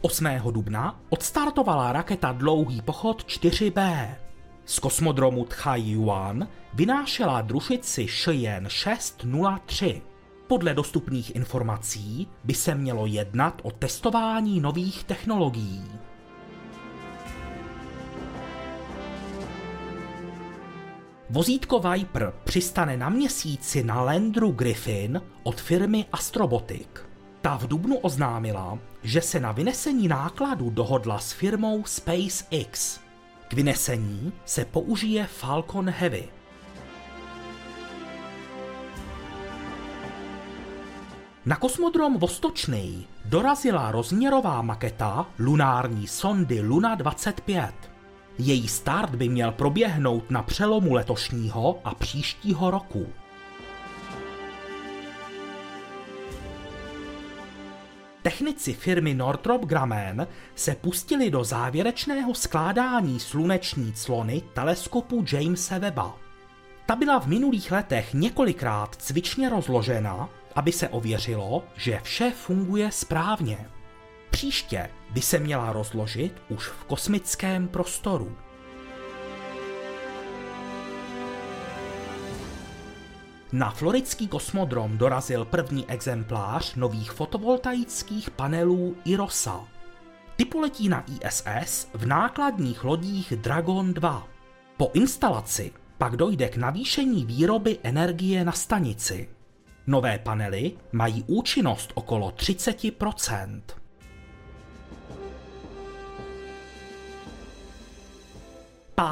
Osmého 0.00 0.50
dubna 0.50 1.00
odstartovala 1.08 1.92
raketa 1.92 2.32
Dlouhý 2.32 2.82
pochod 2.82 3.24
4B. 3.24 4.08
Z 4.64 4.78
kosmodromu 4.78 5.44
Tchai-Yuan 5.44 6.48
vynášela 6.74 7.40
družici 7.40 8.06
Shiyan 8.06 8.68
603. 8.68 10.02
Podle 10.46 10.74
dostupných 10.74 11.36
informací 11.36 12.28
by 12.44 12.54
se 12.54 12.74
mělo 12.74 13.06
jednat 13.06 13.60
o 13.62 13.70
testování 13.70 14.60
nových 14.60 15.04
technologií. 15.04 15.84
Vozítko 21.32 21.80
Viper 21.80 22.32
přistane 22.44 22.96
na 22.96 23.08
měsíci 23.08 23.84
na 23.84 24.02
Landru 24.02 24.50
Griffin 24.50 25.22
od 25.42 25.60
firmy 25.60 26.06
Astrobotic. 26.12 26.88
Ta 27.40 27.56
v 27.56 27.66
Dubnu 27.66 27.96
oznámila, 27.96 28.78
že 29.02 29.20
se 29.20 29.40
na 29.40 29.52
vynesení 29.52 30.08
nákladu 30.08 30.70
dohodla 30.70 31.18
s 31.18 31.32
firmou 31.32 31.84
SpaceX. 31.84 33.00
K 33.48 33.52
vynesení 33.52 34.32
se 34.44 34.64
použije 34.64 35.26
Falcon 35.26 35.90
Heavy. 35.90 36.28
Na 41.46 41.56
kosmodrom 41.56 42.18
Vostočný 42.18 43.06
dorazila 43.24 43.92
rozměrová 43.92 44.62
maketa 44.62 45.26
lunární 45.38 46.06
sondy 46.06 46.60
Luna 46.60 46.94
25. 46.94 47.91
Její 48.38 48.68
start 48.68 49.14
by 49.14 49.28
měl 49.28 49.52
proběhnout 49.52 50.30
na 50.30 50.42
přelomu 50.42 50.94
letošního 50.94 51.80
a 51.84 51.94
příštího 51.94 52.70
roku. 52.70 53.06
Technici 58.22 58.72
firmy 58.72 59.14
Northrop 59.14 59.64
Grumman 59.64 60.26
se 60.54 60.74
pustili 60.74 61.30
do 61.30 61.44
závěrečného 61.44 62.34
skládání 62.34 63.20
sluneční 63.20 63.92
clony 63.92 64.42
teleskopu 64.54 65.24
Jamesa 65.32 65.78
Webba. 65.78 66.16
Ta 66.86 66.96
byla 66.96 67.20
v 67.20 67.26
minulých 67.26 67.72
letech 67.72 68.14
několikrát 68.14 68.96
cvičně 68.96 69.48
rozložena, 69.48 70.28
aby 70.54 70.72
se 70.72 70.88
ověřilo, 70.88 71.64
že 71.76 72.00
vše 72.02 72.30
funguje 72.30 72.92
správně. 72.92 73.58
Příště 74.32 74.90
by 75.10 75.20
se 75.20 75.38
měla 75.38 75.72
rozložit 75.72 76.42
už 76.48 76.68
v 76.68 76.84
kosmickém 76.84 77.68
prostoru. 77.68 78.36
Na 83.52 83.70
floridský 83.70 84.28
kosmodrom 84.28 84.98
dorazil 84.98 85.44
první 85.44 85.90
exemplář 85.90 86.74
nových 86.74 87.12
fotovoltaických 87.12 88.30
panelů 88.30 88.96
IROSA. 89.04 89.68
Ty 90.36 90.44
poletí 90.44 90.88
na 90.88 91.04
ISS 91.06 91.88
v 91.94 92.06
nákladních 92.06 92.84
lodích 92.84 93.32
Dragon 93.36 93.94
2. 93.94 94.28
Po 94.76 94.90
instalaci 94.94 95.72
pak 95.98 96.16
dojde 96.16 96.48
k 96.48 96.56
navýšení 96.56 97.24
výroby 97.24 97.78
energie 97.82 98.44
na 98.44 98.52
stanici. 98.52 99.28
Nové 99.86 100.18
panely 100.18 100.72
mají 100.92 101.24
účinnost 101.26 101.92
okolo 101.94 102.30
30 102.30 102.76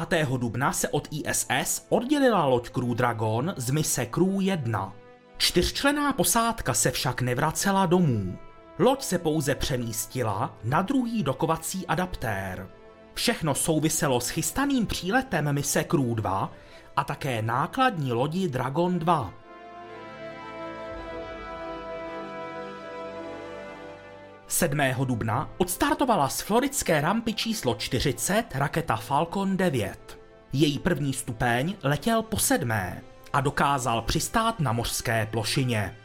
5. 0.09 0.27
dubna 0.37 0.73
se 0.73 0.89
od 0.89 1.07
ISS 1.11 1.85
oddělila 1.89 2.45
loď 2.45 2.69
Crew 2.69 2.95
Dragon 2.95 3.53
z 3.57 3.69
mise 3.69 4.05
Crew 4.05 4.41
1. 4.41 4.93
Čtyřčlená 5.37 6.13
posádka 6.13 6.73
se 6.73 6.91
však 6.91 7.21
nevracela 7.21 7.85
domů. 7.85 8.37
Loď 8.79 9.01
se 9.01 9.17
pouze 9.17 9.55
přemístila 9.55 10.57
na 10.63 10.81
druhý 10.81 11.23
dokovací 11.23 11.87
adaptér. 11.87 12.69
Všechno 13.13 13.55
souviselo 13.55 14.21
s 14.21 14.29
chystaným 14.29 14.85
příletem 14.85 15.53
mise 15.53 15.83
Crew 15.83 16.15
2 16.15 16.51
a 16.95 17.03
také 17.03 17.41
nákladní 17.41 18.13
lodi 18.13 18.49
Dragon 18.49 18.99
2. 18.99 19.33
7. 24.51 24.77
dubna 25.05 25.49
odstartovala 25.57 26.29
z 26.29 26.41
floridské 26.41 27.01
rampy 27.01 27.33
číslo 27.33 27.75
40 27.75 28.45
raketa 28.55 28.95
Falcon 28.95 29.57
9. 29.57 30.19
Její 30.53 30.79
první 30.79 31.13
stupeň 31.13 31.75
letěl 31.83 32.21
po 32.21 32.37
sedmé 32.37 33.01
a 33.33 33.41
dokázal 33.41 34.01
přistát 34.01 34.59
na 34.59 34.71
mořské 34.71 35.25
plošině. 35.25 35.97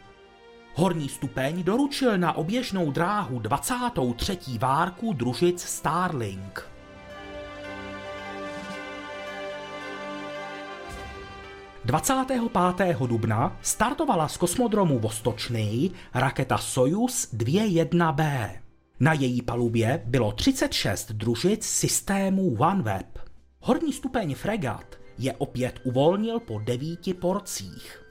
Horní 0.74 1.08
stupeň 1.08 1.62
doručil 1.62 2.18
na 2.18 2.36
oběžnou 2.36 2.90
dráhu 2.90 3.38
23. 3.38 4.38
várku 4.58 5.12
družic 5.12 5.62
Starlink. 5.62 6.75
25. 11.86 12.98
dubna 13.06 13.56
startovala 13.62 14.28
z 14.28 14.36
kosmodromu 14.36 14.98
Vostočný 14.98 15.94
raketa 16.14 16.58
Soyuz 16.58 17.30
2.1B. 17.34 18.50
Na 19.00 19.12
její 19.12 19.42
palubě 19.42 20.02
bylo 20.06 20.32
36 20.32 21.12
družic 21.12 21.66
systému 21.66 22.56
OneWeb. 22.58 23.18
Horní 23.60 23.92
stupeň 23.92 24.34
fregat 24.34 24.96
je 25.18 25.32
opět 25.32 25.80
uvolnil 25.84 26.40
po 26.40 26.58
devíti 26.58 27.14
porcích. 27.14 28.02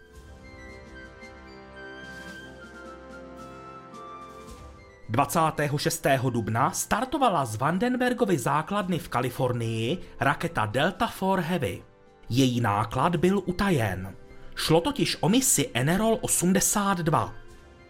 Dvacátého 5.10 5.78
26. 5.78 6.08
dubna 6.30 6.72
startovala 6.72 7.46
z 7.46 7.56
Vandenbergovy 7.56 8.38
základny 8.38 9.00
v 9.00 9.10
Kalifornii 9.10 9.98
raketa 10.20 10.66
Delta 10.66 11.06
IV 11.06 11.40
Heavy. 11.40 11.95
Její 12.30 12.62
náklad 12.62 13.16
byl 13.16 13.42
utajen. 13.46 14.16
Šlo 14.56 14.82
totiž 14.82 15.18
o 15.22 15.30
misi 15.30 15.70
Enerol 15.74 16.18
82. 16.22 17.34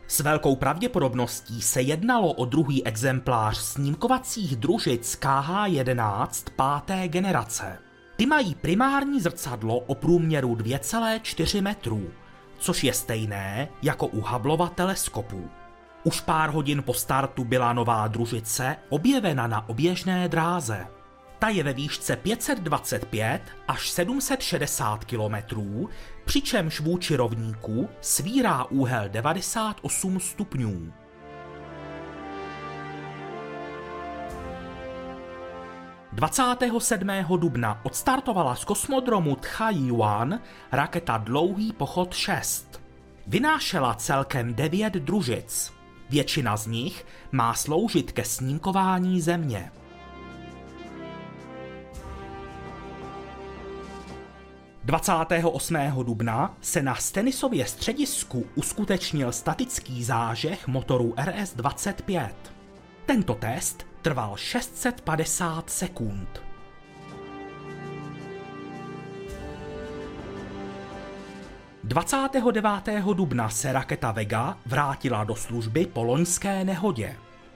S 0.08 0.20
velkou 0.20 0.56
pravděpodobností 0.56 1.62
se 1.62 1.82
jednalo 1.82 2.34
o 2.34 2.46
druhý 2.46 2.86
exemplář 2.86 3.58
snímkovacích 3.58 4.56
družic 4.56 5.16
KH-11 5.16 6.52
páté 6.56 7.08
generace. 7.08 7.78
Ty 8.16 8.26
mají 8.26 8.56
primární 8.56 9.22
zrcadlo 9.22 9.80
o 9.80 9.96
průměru 9.96 10.56
2,4 10.56 11.62
metrů, 11.62 12.10
což 12.58 12.84
je 12.84 12.94
stejné 12.94 13.68
jako 13.82 14.08
u 14.08 14.22
Hubbleova 14.22 14.68
teleskopu. 14.68 15.50
Už 16.04 16.22
pár 16.22 16.50
hodin 16.50 16.84
po 16.84 16.94
startu 16.94 17.44
byla 17.44 17.74
nová 17.74 18.08
družice 18.08 18.76
objevena 18.90 19.48
na 19.48 19.70
oběžné 19.70 20.30
dráze. 20.30 20.88
Ta 21.40 21.50
je 21.50 21.64
ve 21.64 21.74
výšce 21.74 22.16
525 22.16 23.42
až 23.68 23.90
760 23.90 25.06
kilometrů, 25.06 25.90
přičemž 26.26 26.80
vůči 26.80 27.16
rovníku 27.16 27.90
svírá 28.02 28.64
úhel 28.64 29.10
98 29.10 30.20
stupňů. 30.20 30.94
27. 36.16 37.10
dubna 37.38 37.80
odstartovala 37.84 38.56
z 38.56 38.66
kosmodromu 38.66 39.36
Tchaj-Yuan 39.36 40.40
raketa 40.72 41.18
Dlouhý 41.18 41.74
pochod 41.74 42.14
6. 42.14 42.82
Vynášela 43.28 43.94
celkem 43.94 44.54
9 44.54 44.94
družic. 44.94 45.74
Většina 46.10 46.58
z 46.58 46.68
nich 46.68 47.06
má 47.32 47.54
sloužit 47.54 48.12
ke 48.12 48.24
snímkování 48.24 49.22
Země. 49.22 49.72
28. 54.86 56.04
dubna 56.04 56.58
se 56.62 56.82
na 56.82 56.96
Stenisově 56.96 57.66
středisku 57.66 58.46
uskutečnil 58.56 59.32
statický 59.32 60.04
zážeh 60.04 60.68
motoru 60.68 61.14
RS-25. 61.18 62.30
Tento 63.06 63.34
test 63.34 63.88
trval 64.02 64.38
650 64.38 65.70
sekund. 65.70 66.42
Dvacátého 71.84 72.52
29. 72.52 73.16
dubna 73.16 73.50
se 73.50 73.74
raketa 73.74 74.12
Vega 74.12 74.58
vrátila 74.66 75.24
do 75.24 75.36
služby 75.36 75.86
po 75.86 76.04
loňské 76.04 76.64
nehodě. 76.64 77.16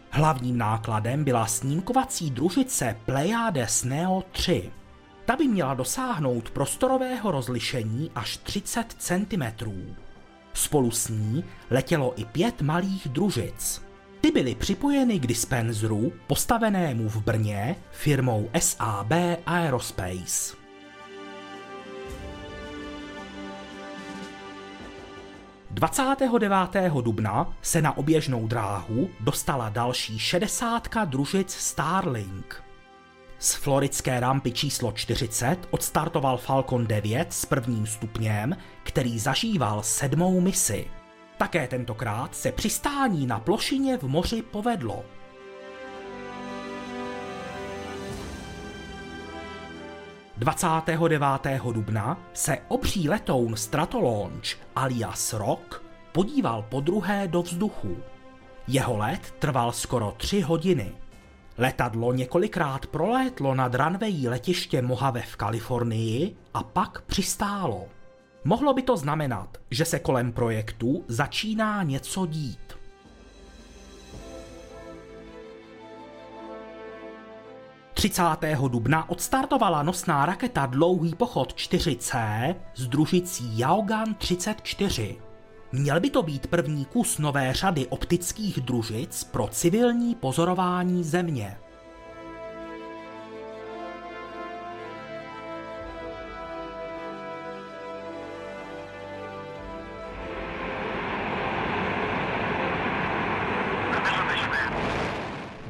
Hlavním 0.09 0.57
nákladem 0.57 1.23
byla 1.23 1.45
snímkovací 1.45 2.31
družice 2.31 2.97
Pleiades 3.05 3.83
Neo 3.83 4.23
3. 4.31 4.71
Ta 5.29 5.35
by 5.35 5.47
měla 5.47 5.73
dosáhnout 5.73 6.49
prostorového 6.49 7.31
rozlišení 7.31 8.11
až 8.15 8.37
30 8.37 8.95
cm. 8.97 9.43
Spolu 10.53 10.91
s 10.91 11.07
ní 11.07 11.43
letělo 11.69 12.13
i 12.19 12.25
pět 12.25 12.61
malých 12.61 13.07
družic. 13.07 13.81
Ty 14.21 14.31
byly 14.31 14.55
připojeny 14.55 15.19
k 15.19 15.27
dispenzeru 15.27 16.13
postavenému 16.27 17.09
v 17.09 17.23
Brně 17.23 17.75
firmou 17.91 18.49
SAB 18.59 19.11
Aerospace. 19.45 20.55
Dvacátého 25.71 26.37
29. 26.37 27.03
dubna 27.03 27.53
se 27.61 27.81
na 27.81 27.97
oběžnou 27.97 28.47
dráhu 28.47 29.09
dostala 29.19 29.69
další 29.69 30.19
šedesátka 30.19 31.05
družic 31.05 31.51
Starlink. 31.51 32.68
Z 33.41 33.53
floridské 33.53 34.19
rampy 34.19 34.51
číslo 34.51 34.91
40 34.91 35.57
odstartoval 35.69 36.37
Falcon 36.37 36.87
9 36.87 37.33
s 37.33 37.45
prvním 37.45 37.87
stupněm, 37.87 38.57
který 38.83 39.19
zažíval 39.19 39.83
sedmou 39.83 40.41
misi. 40.41 40.87
Také 41.37 41.67
tentokrát 41.67 42.35
se 42.35 42.51
přistání 42.51 43.27
na 43.27 43.39
plošině 43.39 43.97
v 43.97 44.03
moři 44.03 44.41
povedlo. 44.41 45.05
Dvacátého 50.37 51.07
29. 51.07 51.73
dubna 51.73 52.17
se 52.33 52.57
obří 52.67 53.09
letoun 53.09 53.55
Stratolaunch 53.55 54.45
alias 54.75 55.33
Rock 55.33 55.83
podíval 56.11 56.65
po 56.69 56.81
druhé 56.81 57.27
do 57.27 57.41
vzduchu. 57.41 57.97
Jeho 58.67 58.97
let 58.97 59.33
trval 59.39 59.71
skoro 59.71 60.13
tři 60.17 60.41
hodiny. 60.41 60.91
Letadlo 61.59 62.13
několikrát 62.13 62.87
prolétlo 62.87 63.55
nad 63.55 63.75
runway 63.75 64.27
letiště 64.27 64.81
Mojave 64.81 65.21
v 65.21 65.35
Kalifornii 65.35 66.35
a 66.53 66.63
pak 66.63 67.01
přistálo. 67.01 67.87
Mohlo 68.43 68.73
by 68.73 68.81
to 68.81 68.97
znamenat, 68.97 69.57
že 69.71 69.85
se 69.85 69.99
kolem 69.99 70.31
projektu 70.31 71.05
začíná 71.07 71.83
něco 71.83 72.25
dít. 72.25 72.77
Třicátého 77.93 78.67
dubna 78.67 79.09
odstartovala 79.09 79.83
nosná 79.83 80.25
raketa 80.25 80.65
Dlouhý 80.65 81.15
pochod 81.15 81.53
4C 81.53 82.55
s 82.75 82.87
družicí 82.87 83.59
Yaogan 83.59 84.15
34. 84.15 85.28
Měl 85.71 85.99
by 85.99 86.09
to 86.09 86.23
být 86.23 86.47
první 86.47 86.85
kus 86.85 87.17
nové 87.17 87.53
řady 87.53 87.87
optických 87.87 88.61
družic 88.61 89.23
pro 89.23 89.47
civilní 89.47 90.15
pozorování 90.15 91.03
Země. 91.03 91.57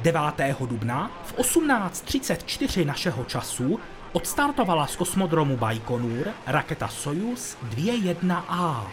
9. 0.02 0.20
dubna 0.60 1.10
v 1.24 1.34
18.34 1.38 2.86
našeho 2.86 3.24
času 3.24 3.80
odstartovala 4.12 4.86
z 4.86 4.96
kosmodromu 4.96 5.56
Baikonur 5.56 6.28
raketa 6.46 6.88
Soyuz 6.88 7.56
2.1A. 7.76 8.86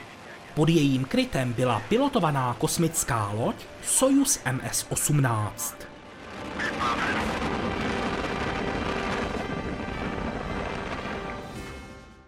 Pod 0.57 0.69
jejím 0.69 1.05
krytem 1.05 1.53
byla 1.53 1.81
pilotovaná 1.89 2.53
kosmická 2.53 3.31
loď 3.31 3.55
Soyuz 3.83 4.39
MS-18. 4.45 5.75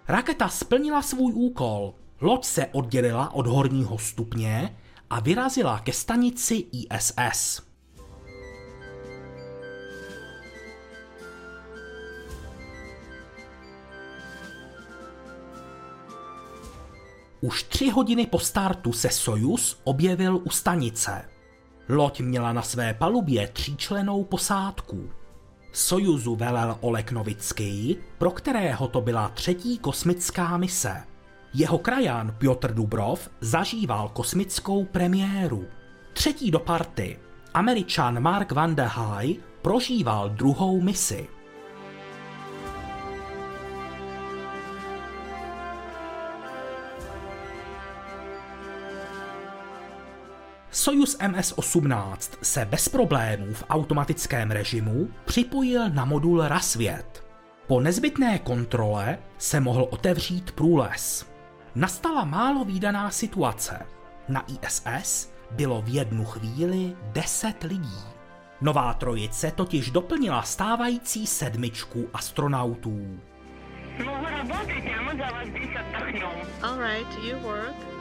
Raketa 0.08 0.50
splnila 0.50 1.02
svůj 1.02 1.34
úkol. 1.34 1.94
Loď 2.22 2.46
se 2.46 2.66
oddělila 2.66 3.34
od 3.34 3.48
horního 3.48 3.98
stupně 3.98 4.78
a 5.10 5.20
vyrazila 5.20 5.80
ke 5.80 5.94
stanici 5.94 6.66
ISS. 6.72 7.69
Už 17.42 17.64
tři 17.64 17.90
hodiny 17.90 18.26
po 18.26 18.40
startu 18.40 18.94
se 18.94 19.10
Sojus 19.10 19.80
objevil 19.84 20.42
u 20.44 20.50
stanice. 20.50 21.26
Loď 21.90 22.22
měla 22.22 22.54
na 22.54 22.62
své 22.62 22.94
palubě 22.94 23.48
tříčlenou 23.48 24.24
posádku. 24.24 25.10
Sojuzu 25.72 26.36
velel 26.36 26.78
Oleg 26.82 27.12
Novický, 27.12 27.98
pro 28.18 28.32
kterého 28.32 28.88
to 28.88 29.02
byla 29.02 29.30
třetí 29.30 29.78
kosmická 29.78 30.58
mise. 30.58 31.04
Jeho 31.54 31.78
krajan 31.78 32.36
Piotr 32.38 32.74
Dubrov 32.74 33.30
zažíval 33.42 34.10
kosmickou 34.10 34.86
premiéru. 34.86 35.66
Třetí 36.14 36.52
do 36.52 36.60
party, 36.60 37.20
američan 37.54 38.20
Mark 38.20 38.52
Van 38.52 38.76
der 38.76 38.88
Haay, 38.88 39.36
prožíval 39.62 40.30
druhou 40.30 40.82
misi. 40.82 41.28
Soyuz 50.90 51.18
MS-18 51.18 52.38
se 52.42 52.66
bez 52.66 52.90
problémů 52.90 53.54
v 53.54 53.64
automatickém 53.70 54.52
režimu 54.52 55.10
připojil 55.26 55.90
na 55.90 56.06
modul 56.06 56.48
Rasvět. 56.48 57.24
Po 57.68 57.80
nezbytné 57.80 58.40
kontrole 58.40 59.18
se 59.38 59.60
mohl 59.60 59.88
otevřít 59.90 60.52
průles. 60.52 61.32
Nastala 61.76 62.24
málo 62.26 62.66
výdaná 62.66 63.12
situace. 63.12 63.86
Na 64.30 64.46
ISS 64.48 65.34
bylo 65.52 65.82
v 65.82 65.94
jednu 65.94 66.26
chvíli 66.26 66.96
10 67.12 67.64
lidí. 67.64 68.00
Nová 68.62 68.94
trojice 68.94 69.52
totiž 69.52 69.92
doplnila 69.92 70.44
stávající 70.44 71.28
sedmičku 71.28 72.10
astronautů. 72.14 73.20
All 76.62 76.78
right, 76.78 77.24
you 77.24 77.40
work. 77.40 77.99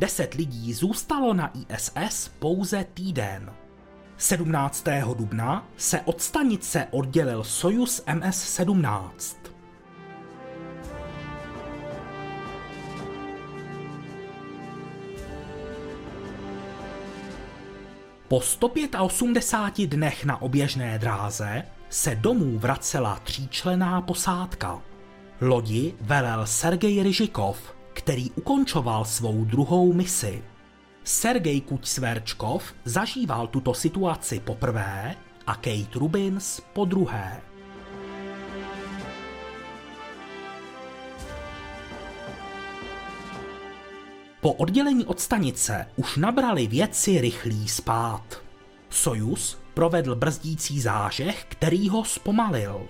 Deset 0.00 0.34
lidí 0.34 0.74
zůstalo 0.74 1.34
na 1.34 1.52
ISS 1.68 2.28
pouze 2.38 2.84
týden. 2.94 3.52
17. 4.16 4.84
dubna 5.16 5.68
se 5.76 6.00
od 6.00 6.20
stanice 6.20 6.86
oddělil 6.90 7.44
Soyuz 7.44 8.02
MS-17. 8.06 9.36
Po 18.28 18.40
185 18.40 19.90
dnech 19.90 20.24
na 20.24 20.42
oběžné 20.42 20.98
dráze 20.98 21.62
se 21.88 22.14
domů 22.14 22.58
vracela 22.58 23.16
tříčlená 23.24 24.00
posádka. 24.00 24.82
Lodi 25.40 25.94
velel 26.00 26.46
Sergej 26.46 27.02
Ryžikov, 27.02 27.79
který 28.00 28.30
ukončoval 28.30 29.04
svou 29.04 29.44
druhou 29.44 29.92
misi. 29.92 30.42
Sergej 31.04 31.60
Kučsverčkov 31.60 32.74
zažíval 32.84 33.46
tuto 33.46 33.74
situaci 33.74 34.40
poprvé 34.40 35.14
a 35.46 35.54
Kate 35.54 35.98
Rubins 35.98 36.60
po 36.72 36.84
druhé. 36.84 37.40
Po 44.40 44.52
oddělení 44.52 45.04
od 45.06 45.20
stanice 45.20 45.86
už 45.96 46.16
nabrali 46.16 46.66
věci 46.66 47.20
rychlý 47.20 47.68
spát. 47.68 48.42
Sojus 48.90 49.58
provedl 49.74 50.14
brzdící 50.14 50.80
zážeh, 50.80 51.44
který 51.48 51.88
ho 51.88 52.04
zpomalil. 52.04 52.88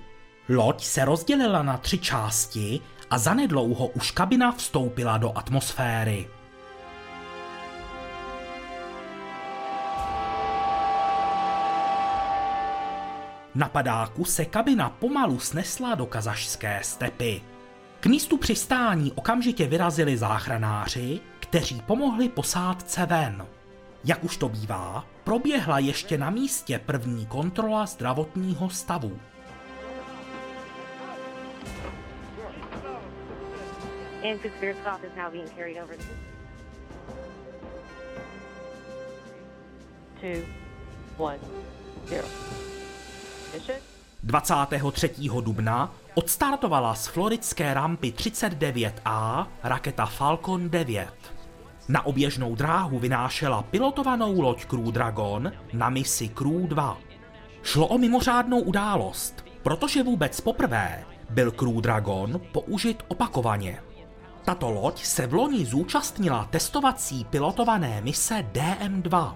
Loď 0.49 0.85
se 0.85 1.05
rozdělila 1.05 1.63
na 1.63 1.77
tři 1.77 1.99
části 1.99 2.81
a 3.11 3.19
zanedlouho 3.19 3.87
už 3.87 4.11
kabina 4.11 4.53
vstoupila 4.53 5.19
do 5.19 5.39
atmosféry. 5.39 6.29
Na 13.55 13.69
padáku 13.69 14.25
se 14.25 14.45
kabina 14.45 14.91
pomalu 14.91 15.39
snesla 15.39 15.95
do 15.95 16.07
kazašské 16.07 16.81
stepy. 16.83 17.43
K 18.01 18.07
místu 18.07 18.37
přistání 18.37 19.13
okamžitě 19.13 19.67
vyrazili 19.67 20.17
záchranáři, 20.17 21.21
kteří 21.41 21.83
pomohli 21.87 22.29
posádce 22.29 23.07
ven. 23.07 23.47
Jak 24.05 24.25
už 24.25 24.37
to 24.37 24.49
bývá, 24.49 25.05
proběhla 25.25 25.79
ještě 25.79 26.19
na 26.19 26.31
místě 26.31 26.81
první 26.87 27.27
kontrola 27.27 27.87
zdravotního 27.87 28.71
stavu. 28.71 29.19
Two, 40.21 40.45
one, 41.17 41.39
zero. 42.07 42.29
23. 44.23 45.11
dubna 45.41 45.95
odstartovala 46.15 46.95
z 46.95 47.07
floridské 47.07 47.75
rampy 47.75 48.13
39A 48.13 49.47
raketa 49.63 50.07
Falcon 50.07 50.71
9. 50.71 51.09
Na 51.89 52.07
oběžnou 52.07 52.55
dráhu 52.55 52.99
vynášela 52.99 53.63
pilotovanou 53.63 54.41
loď 54.41 54.65
Crew 54.65 54.93
Dragon 54.93 55.53
na 55.73 55.91
misi 55.91 56.29
Crew 56.29 56.69
2. 56.69 56.99
Šlo 57.63 57.87
o 57.87 57.99
mimořádnou 57.99 58.61
událost, 58.61 59.45
protože 59.63 60.03
vůbec 60.03 60.41
poprvé 60.41 61.05
byl 61.31 61.51
Crew 61.51 61.81
Dragon 61.81 62.41
použit 62.53 63.03
opakovaně. 63.09 63.90
Tato 64.45 64.71
loď 64.71 65.05
se 65.05 65.27
v 65.27 65.35
loni 65.35 65.67
zúčastnila 65.67 66.49
testovací 66.51 67.25
pilotované 67.25 68.01
mise 68.01 68.47
DM-2. 68.53 69.35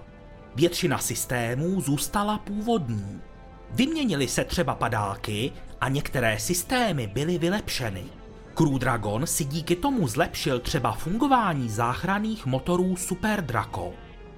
Většina 0.55 0.97
systémů 0.97 1.81
zůstala 1.81 2.37
původní, 2.37 3.21
Vyměnili 3.75 4.27
se 4.27 4.43
třeba 4.43 4.75
padáky 4.75 5.51
a 5.81 5.89
některé 5.89 6.39
systémy 6.39 7.07
byly 7.07 7.37
vylepšeny. 7.37 8.03
Crew 8.53 8.79
Dragon 8.79 9.27
si 9.27 9.45
díky 9.45 9.75
tomu 9.75 10.07
zlepšil 10.07 10.59
třeba 10.59 10.91
fungování 10.91 11.69
záchranných 11.69 12.45
motorů 12.45 12.95
Super 12.95 13.45
Draco. 13.45 13.93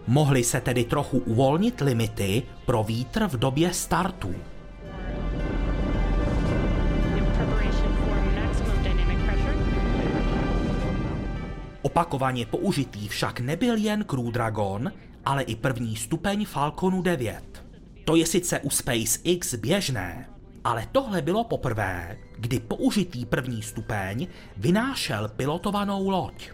Mohly 0.08 0.44
se 0.44 0.62
tedy 0.62 0.84
trochu 0.84 1.18
uvolnit 1.18 1.82
limity 1.82 2.44
pro 2.66 2.84
vítr 2.84 3.28
v 3.28 3.38
době 3.38 3.74
startu. 3.74 4.36
Opakovaně 11.88 12.46
použitý 12.46 13.08
však 13.08 13.40
nebyl 13.40 13.76
jen 13.76 14.04
Crew 14.04 14.32
Dragon, 14.32 14.92
ale 15.26 15.44
i 15.44 15.56
první 15.56 15.96
stupeň 15.96 16.46
Falconu 16.46 17.02
9. 17.02 17.66
To 18.06 18.16
je 18.16 18.26
sice 18.26 18.60
u 18.60 18.70
SpaceX 18.70 19.56
běžné, 19.56 20.30
ale 20.64 20.88
tohle 20.92 21.22
bylo 21.22 21.44
poprvé, 21.44 22.18
kdy 22.38 22.60
použitý 22.60 23.26
první 23.26 23.64
stupeň 23.64 24.28
vynášel 24.58 25.28
pilotovanou 25.28 26.10
loď. 26.10 26.52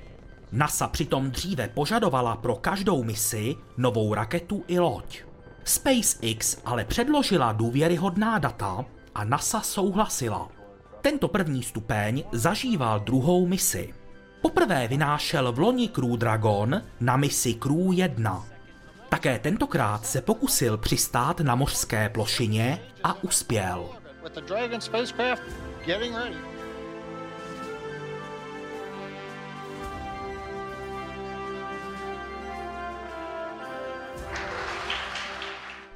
NASA 0.51 0.87
přitom 0.87 1.31
dříve 1.31 1.67
požadovala 1.67 2.35
pro 2.35 2.55
každou 2.55 3.03
misi 3.03 3.55
novou 3.77 4.13
raketu 4.13 4.63
i 4.67 4.79
loď. 4.79 5.23
SpaceX 5.63 6.57
ale 6.65 6.85
předložila 6.85 7.51
důvěryhodná 7.51 8.39
data 8.39 8.85
a 9.15 9.23
NASA 9.23 9.61
souhlasila. 9.61 10.49
Tento 11.01 11.27
první 11.27 11.63
stupeň 11.63 12.23
zažíval 12.31 12.99
druhou 12.99 13.47
misi. 13.47 14.02
Poprvé 14.43 14.87
vynášel 14.87 15.51
v 15.51 15.59
loni 15.59 15.87
Crew 15.87 16.17
Dragon 16.17 16.81
na 16.99 17.17
misi 17.17 17.53
Crew 17.53 17.93
1. 17.93 18.45
Také 19.09 19.39
tentokrát 19.39 20.05
se 20.05 20.21
pokusil 20.21 20.77
přistát 20.77 21.39
na 21.39 21.55
mořské 21.55 22.09
plošině 22.09 22.79
a 23.03 23.23
uspěl. 23.23 23.89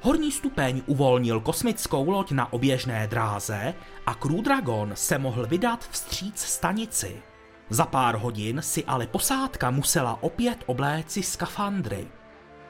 Horní 0.00 0.32
stupeň 0.32 0.82
uvolnil 0.86 1.40
kosmickou 1.40 2.10
loď 2.10 2.30
na 2.30 2.52
oběžné 2.52 3.06
dráze 3.06 3.74
a 4.06 4.14
Crew 4.14 4.42
Dragon 4.42 4.92
se 4.94 5.18
mohl 5.18 5.46
vydat 5.46 5.88
vstříc 5.90 6.40
stanici. 6.40 7.22
Za 7.70 7.86
pár 7.86 8.14
hodin 8.14 8.62
si 8.62 8.84
ale 8.84 9.06
posádka 9.06 9.70
musela 9.70 10.22
opět 10.22 10.58
obléci 10.66 11.22
skafandry. 11.22 12.06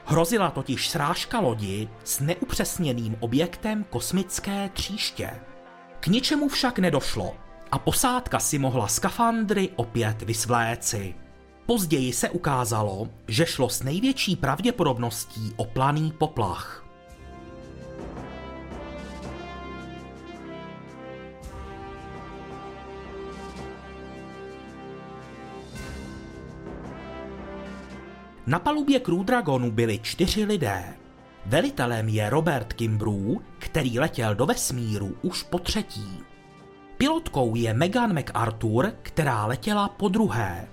Hrozila 0.05 0.51
totiž 0.51 0.89
srážka 0.89 1.39
lodi 1.39 1.89
s 2.03 2.19
neupřesněným 2.19 3.15
objektem 3.19 3.85
kosmické 3.89 4.69
tříště. 4.73 5.39
K 5.99 6.07
ničemu 6.07 6.47
však 6.47 6.79
nedošlo 6.79 7.35
a 7.71 7.79
posádka 7.79 8.39
si 8.39 8.59
mohla 8.59 8.87
skafandry 8.87 9.69
opět 9.75 10.21
vysvléci. 10.21 11.15
Později 11.65 12.13
se 12.13 12.29
ukázalo, 12.29 13.09
že 13.27 13.45
šlo 13.45 13.69
s 13.69 13.83
největší 13.83 14.35
pravděpodobností 14.35 15.53
o 15.55 15.65
planý 15.65 16.11
poplach. 16.11 16.78
Na 28.49 28.59
palubě 28.59 28.99
Crew 28.99 29.23
Dragonu 29.23 29.71
byli 29.71 29.99
čtyři 29.99 30.43
lidé. 30.45 30.93
Velitelem 31.45 32.09
je 32.09 32.29
Robert 32.29 32.73
Kimbrew, 32.73 33.37
který 33.59 33.99
letěl 33.99 34.35
do 34.35 34.45
vesmíru 34.45 35.17
už 35.21 35.43
po 35.43 35.59
třetí. 35.59 36.19
Pilotkou 36.97 37.55
je 37.55 37.73
Megan 37.73 38.13
MacArthur, 38.13 38.93
která 39.01 39.45
letěla 39.45 39.87
po 39.87 40.07
druhé. 40.07 40.67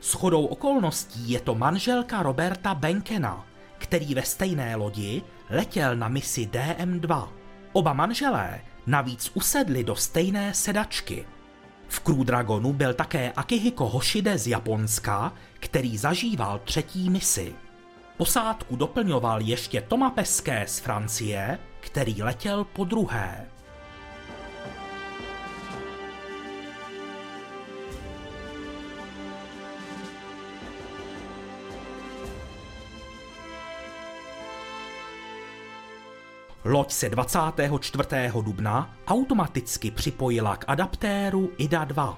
S 0.00 0.12
chodou 0.12 0.46
okolností 0.46 1.30
je 1.30 1.40
to 1.40 1.54
manželka 1.54 2.22
Roberta 2.22 2.74
Benkena, 2.74 3.46
který 3.78 4.14
ve 4.14 4.22
stejné 4.22 4.76
lodi 4.76 5.22
letěl 5.50 5.96
na 5.96 6.08
misi 6.08 6.46
DM-2. 6.46 7.28
Oba 7.72 7.92
manželé 7.92 8.60
navíc 8.86 9.30
usedli 9.34 9.84
do 9.84 9.96
stejné 9.96 10.54
sedačky– 10.54 11.26
v 11.88 12.00
Crew 12.00 12.24
Dragonu 12.24 12.72
byl 12.72 12.94
také 12.94 13.32
Akihiko 13.32 13.88
Hoshide 13.88 14.38
z 14.38 14.46
Japonska, 14.46 15.32
který 15.60 15.98
zažíval 15.98 16.60
třetí 16.64 17.10
misi. 17.10 17.54
Posádku 18.16 18.76
doplňoval 18.76 19.40
ještě 19.40 19.80
Toma 19.80 20.10
Peské 20.10 20.64
z 20.68 20.78
Francie, 20.78 21.58
který 21.80 22.22
letěl 22.22 22.64
po 22.64 22.84
druhé. 22.84 23.46
Loď 36.68 36.92
se 36.92 37.08
24. 37.08 38.08
dubna 38.42 38.96
automaticky 39.06 39.90
připojila 39.90 40.56
k 40.56 40.64
adaptéru 40.68 41.50
IDA-2. 41.58 42.16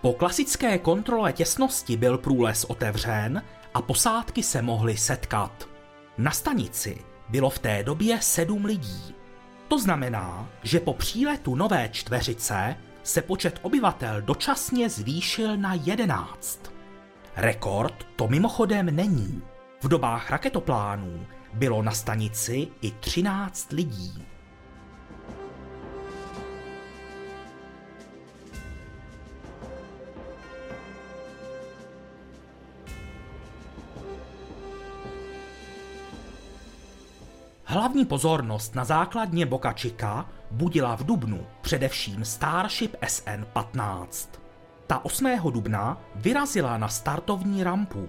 Po 0.00 0.12
klasické 0.12 0.78
kontrole 0.78 1.32
těsnosti 1.32 1.96
byl 1.96 2.18
průles 2.18 2.64
otevřen 2.64 3.42
a 3.74 3.82
posádky 3.82 4.42
se 4.42 4.62
mohly 4.62 4.96
setkat. 4.96 5.68
Na 6.18 6.30
stanici 6.30 6.98
bylo 7.28 7.50
v 7.50 7.58
té 7.58 7.82
době 7.82 8.18
sedm 8.20 8.64
lidí. 8.64 9.14
To 9.68 9.78
znamená, 9.78 10.48
že 10.62 10.80
po 10.80 10.94
příletu 10.94 11.54
nové 11.54 11.88
čtveřice 11.88 12.76
se 13.02 13.22
počet 13.22 13.58
obyvatel 13.62 14.22
dočasně 14.22 14.88
zvýšil 14.88 15.56
na 15.56 15.74
11. 15.74 16.72
Rekord 17.36 18.06
to 18.16 18.28
mimochodem 18.28 18.96
není. 18.96 19.42
V 19.82 19.88
dobách 19.88 20.30
raketoplánů 20.30 21.26
bylo 21.52 21.82
na 21.82 21.92
stanici 21.92 22.68
i 22.82 22.90
13 22.90 23.72
lidí. 23.72 24.32
Hlavní 37.64 38.04
pozornost 38.04 38.74
na 38.74 38.84
základně 38.84 39.46
Boca 39.46 39.72
Chica 39.72 40.26
budila 40.50 40.96
v 40.96 41.04
Dubnu 41.04 41.46
především 41.60 42.24
Starship 42.24 42.96
SN-15. 43.02 44.28
Ta 44.86 45.04
8. 45.04 45.38
dubna 45.50 46.00
vyrazila 46.14 46.78
na 46.78 46.88
startovní 46.88 47.64
rampu. 47.64 48.08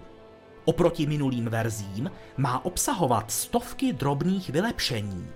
Oproti 0.65 1.05
minulým 1.05 1.45
verzím 1.49 2.11
má 2.37 2.65
obsahovat 2.65 3.31
stovky 3.31 3.93
drobných 3.93 4.49
vylepšení. 4.49 5.27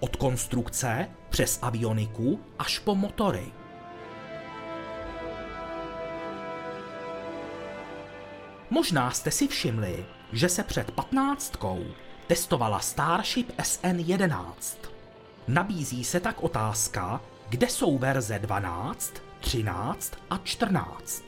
Od 0.00 0.16
konstrukce 0.16 1.08
přes 1.28 1.58
avioniku 1.62 2.40
až 2.58 2.78
po 2.78 2.94
motory. 2.94 3.52
Možná 8.70 9.10
jste 9.10 9.30
si 9.30 9.48
všimli, 9.48 10.06
že 10.32 10.48
se 10.48 10.62
před 10.62 10.90
patnáctkou 10.90 11.84
testovala 12.26 12.80
Starship 12.80 13.52
SN11. 13.58 14.54
Nabízí 15.48 16.04
se 16.04 16.20
tak 16.20 16.42
otázka, 16.42 17.20
kde 17.48 17.68
jsou 17.68 17.98
verze 17.98 18.38
12, 18.38 19.14
13 19.40 20.12
a 20.30 20.38
14. 20.38 21.22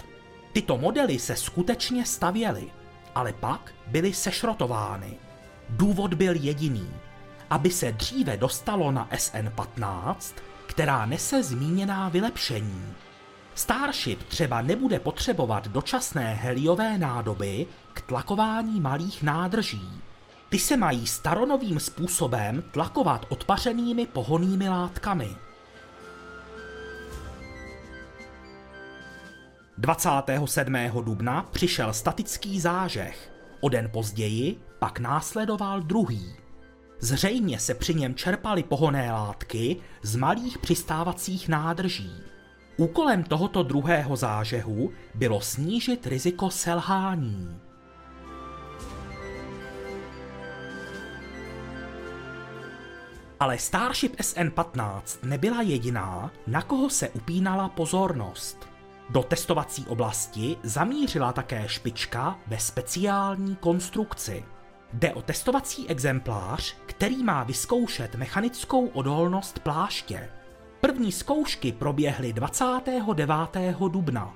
Tyto 0.52 0.78
modely 0.78 1.18
se 1.18 1.36
skutečně 1.36 2.06
stavěly, 2.06 2.70
ale 3.16 3.32
pak 3.32 3.74
byly 3.86 4.14
sešrotovány. 4.14 5.16
Důvod 5.68 6.14
byl 6.14 6.34
jediný, 6.36 6.90
aby 7.50 7.70
se 7.70 7.92
dříve 7.92 8.36
dostalo 8.36 8.92
na 8.92 9.08
SN15, 9.12 10.34
která 10.66 11.06
nese 11.06 11.42
zmíněná 11.42 12.08
vylepšení. 12.08 12.94
Starship 13.54 14.22
třeba 14.22 14.62
nebude 14.62 14.98
potřebovat 14.98 15.68
dočasné 15.68 16.34
heliové 16.34 16.98
nádoby 16.98 17.66
k 17.92 18.00
tlakování 18.00 18.80
malých 18.80 19.22
nádrží. 19.22 19.90
Ty 20.48 20.58
se 20.58 20.76
mají 20.76 21.06
staronovým 21.06 21.80
způsobem 21.80 22.62
tlakovat 22.70 23.26
odpařenými 23.28 24.06
pohonými 24.06 24.68
látkami. 24.68 25.36
27. 29.86 30.74
dubna 31.04 31.42
přišel 31.52 31.92
statický 31.92 32.60
zážeh. 32.60 33.32
O 33.60 33.68
den 33.68 33.90
později 33.92 34.60
pak 34.78 34.98
následoval 34.98 35.80
druhý. 35.80 36.34
Zřejmě 36.98 37.58
se 37.58 37.74
při 37.74 37.94
něm 37.94 38.14
čerpaly 38.14 38.62
pohonné 38.62 39.12
látky 39.12 39.76
z 40.02 40.16
malých 40.16 40.58
přistávacích 40.58 41.48
nádrží. 41.48 42.12
Úkolem 42.76 43.24
tohoto 43.24 43.62
druhého 43.62 44.16
zážehu 44.16 44.92
bylo 45.14 45.40
snížit 45.40 46.06
riziko 46.06 46.50
selhání. 46.50 47.60
Ale 53.40 53.58
Starship 53.58 54.16
SN-15 54.16 55.02
nebyla 55.22 55.62
jediná, 55.62 56.30
na 56.46 56.62
koho 56.62 56.90
se 56.90 57.08
upínala 57.08 57.68
pozornost. 57.68 58.75
Do 59.10 59.22
testovací 59.22 59.86
oblasti 59.86 60.56
zamířila 60.62 61.32
také 61.32 61.68
špička 61.68 62.38
ve 62.46 62.58
speciální 62.58 63.56
konstrukci. 63.56 64.44
Jde 64.92 65.14
o 65.14 65.22
testovací 65.22 65.88
exemplář, 65.88 66.76
který 66.86 67.22
má 67.24 67.44
vyzkoušet 67.44 68.14
mechanickou 68.14 68.86
odolnost 68.86 69.58
pláště. 69.58 70.30
První 70.80 71.12
zkoušky 71.12 71.72
proběhly 71.72 72.32
29. 72.32 73.76
dubna. 73.88 74.34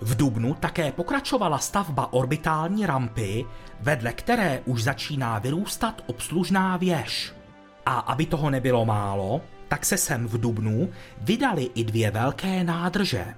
V 0.00 0.16
Dubnu 0.16 0.54
také 0.54 0.92
pokračovala 0.92 1.58
stavba 1.58 2.12
orbitální 2.12 2.86
rampy, 2.86 3.46
vedle 3.80 4.12
které 4.12 4.62
už 4.64 4.82
začíná 4.82 5.38
vyrůstat 5.38 6.02
obslužná 6.06 6.76
věž. 6.76 7.39
A 7.86 7.98
aby 7.98 8.26
toho 8.26 8.50
nebylo 8.50 8.84
málo, 8.84 9.40
tak 9.68 9.84
se 9.86 9.96
sem 9.96 10.26
v 10.26 10.40
Dubnu 10.40 10.90
vydali 11.18 11.70
i 11.74 11.84
dvě 11.84 12.10
velké 12.10 12.64
nádrže. 12.64 13.34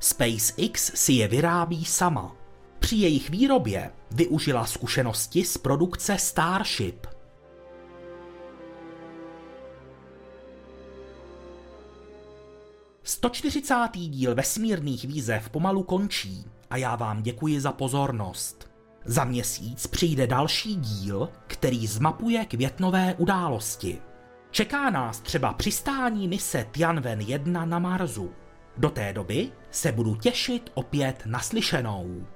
SpaceX 0.00 0.92
si 0.94 1.12
je 1.12 1.28
vyrábí 1.28 1.84
sama. 1.84 2.36
Při 2.78 2.96
jejich 2.96 3.30
výrobě 3.30 3.90
využila 4.10 4.66
zkušenosti 4.66 5.44
z 5.44 5.58
produkce 5.58 6.18
Starship. 6.18 7.06
Stočtyřicátý 13.02 14.08
díl 14.08 14.34
vesmírných 14.34 15.04
výzev 15.04 15.50
pomalu 15.50 15.82
končí 15.82 16.44
a 16.70 16.76
já 16.76 16.96
vám 16.96 17.22
děkuji 17.22 17.60
za 17.60 17.72
pozornost. 17.72 18.73
Za 19.04 19.24
měsíc 19.24 19.86
přijde 19.86 20.26
další 20.26 20.74
díl, 20.74 21.28
který 21.46 21.86
zmapuje 21.86 22.44
květnové 22.44 23.14
události. 23.18 24.02
Čeká 24.50 24.90
nás 24.90 25.20
třeba 25.20 25.52
přistání 25.52 26.28
mise 26.28 26.66
Tianwen 26.70 27.20
1 27.20 27.64
na 27.64 27.78
Marsu. 27.78 28.32
Do 28.76 28.90
té 28.90 29.12
doby 29.12 29.52
se 29.70 29.92
budu 29.92 30.14
těšit 30.14 30.70
opět 30.74 31.22
naslyšenou. 31.26 32.26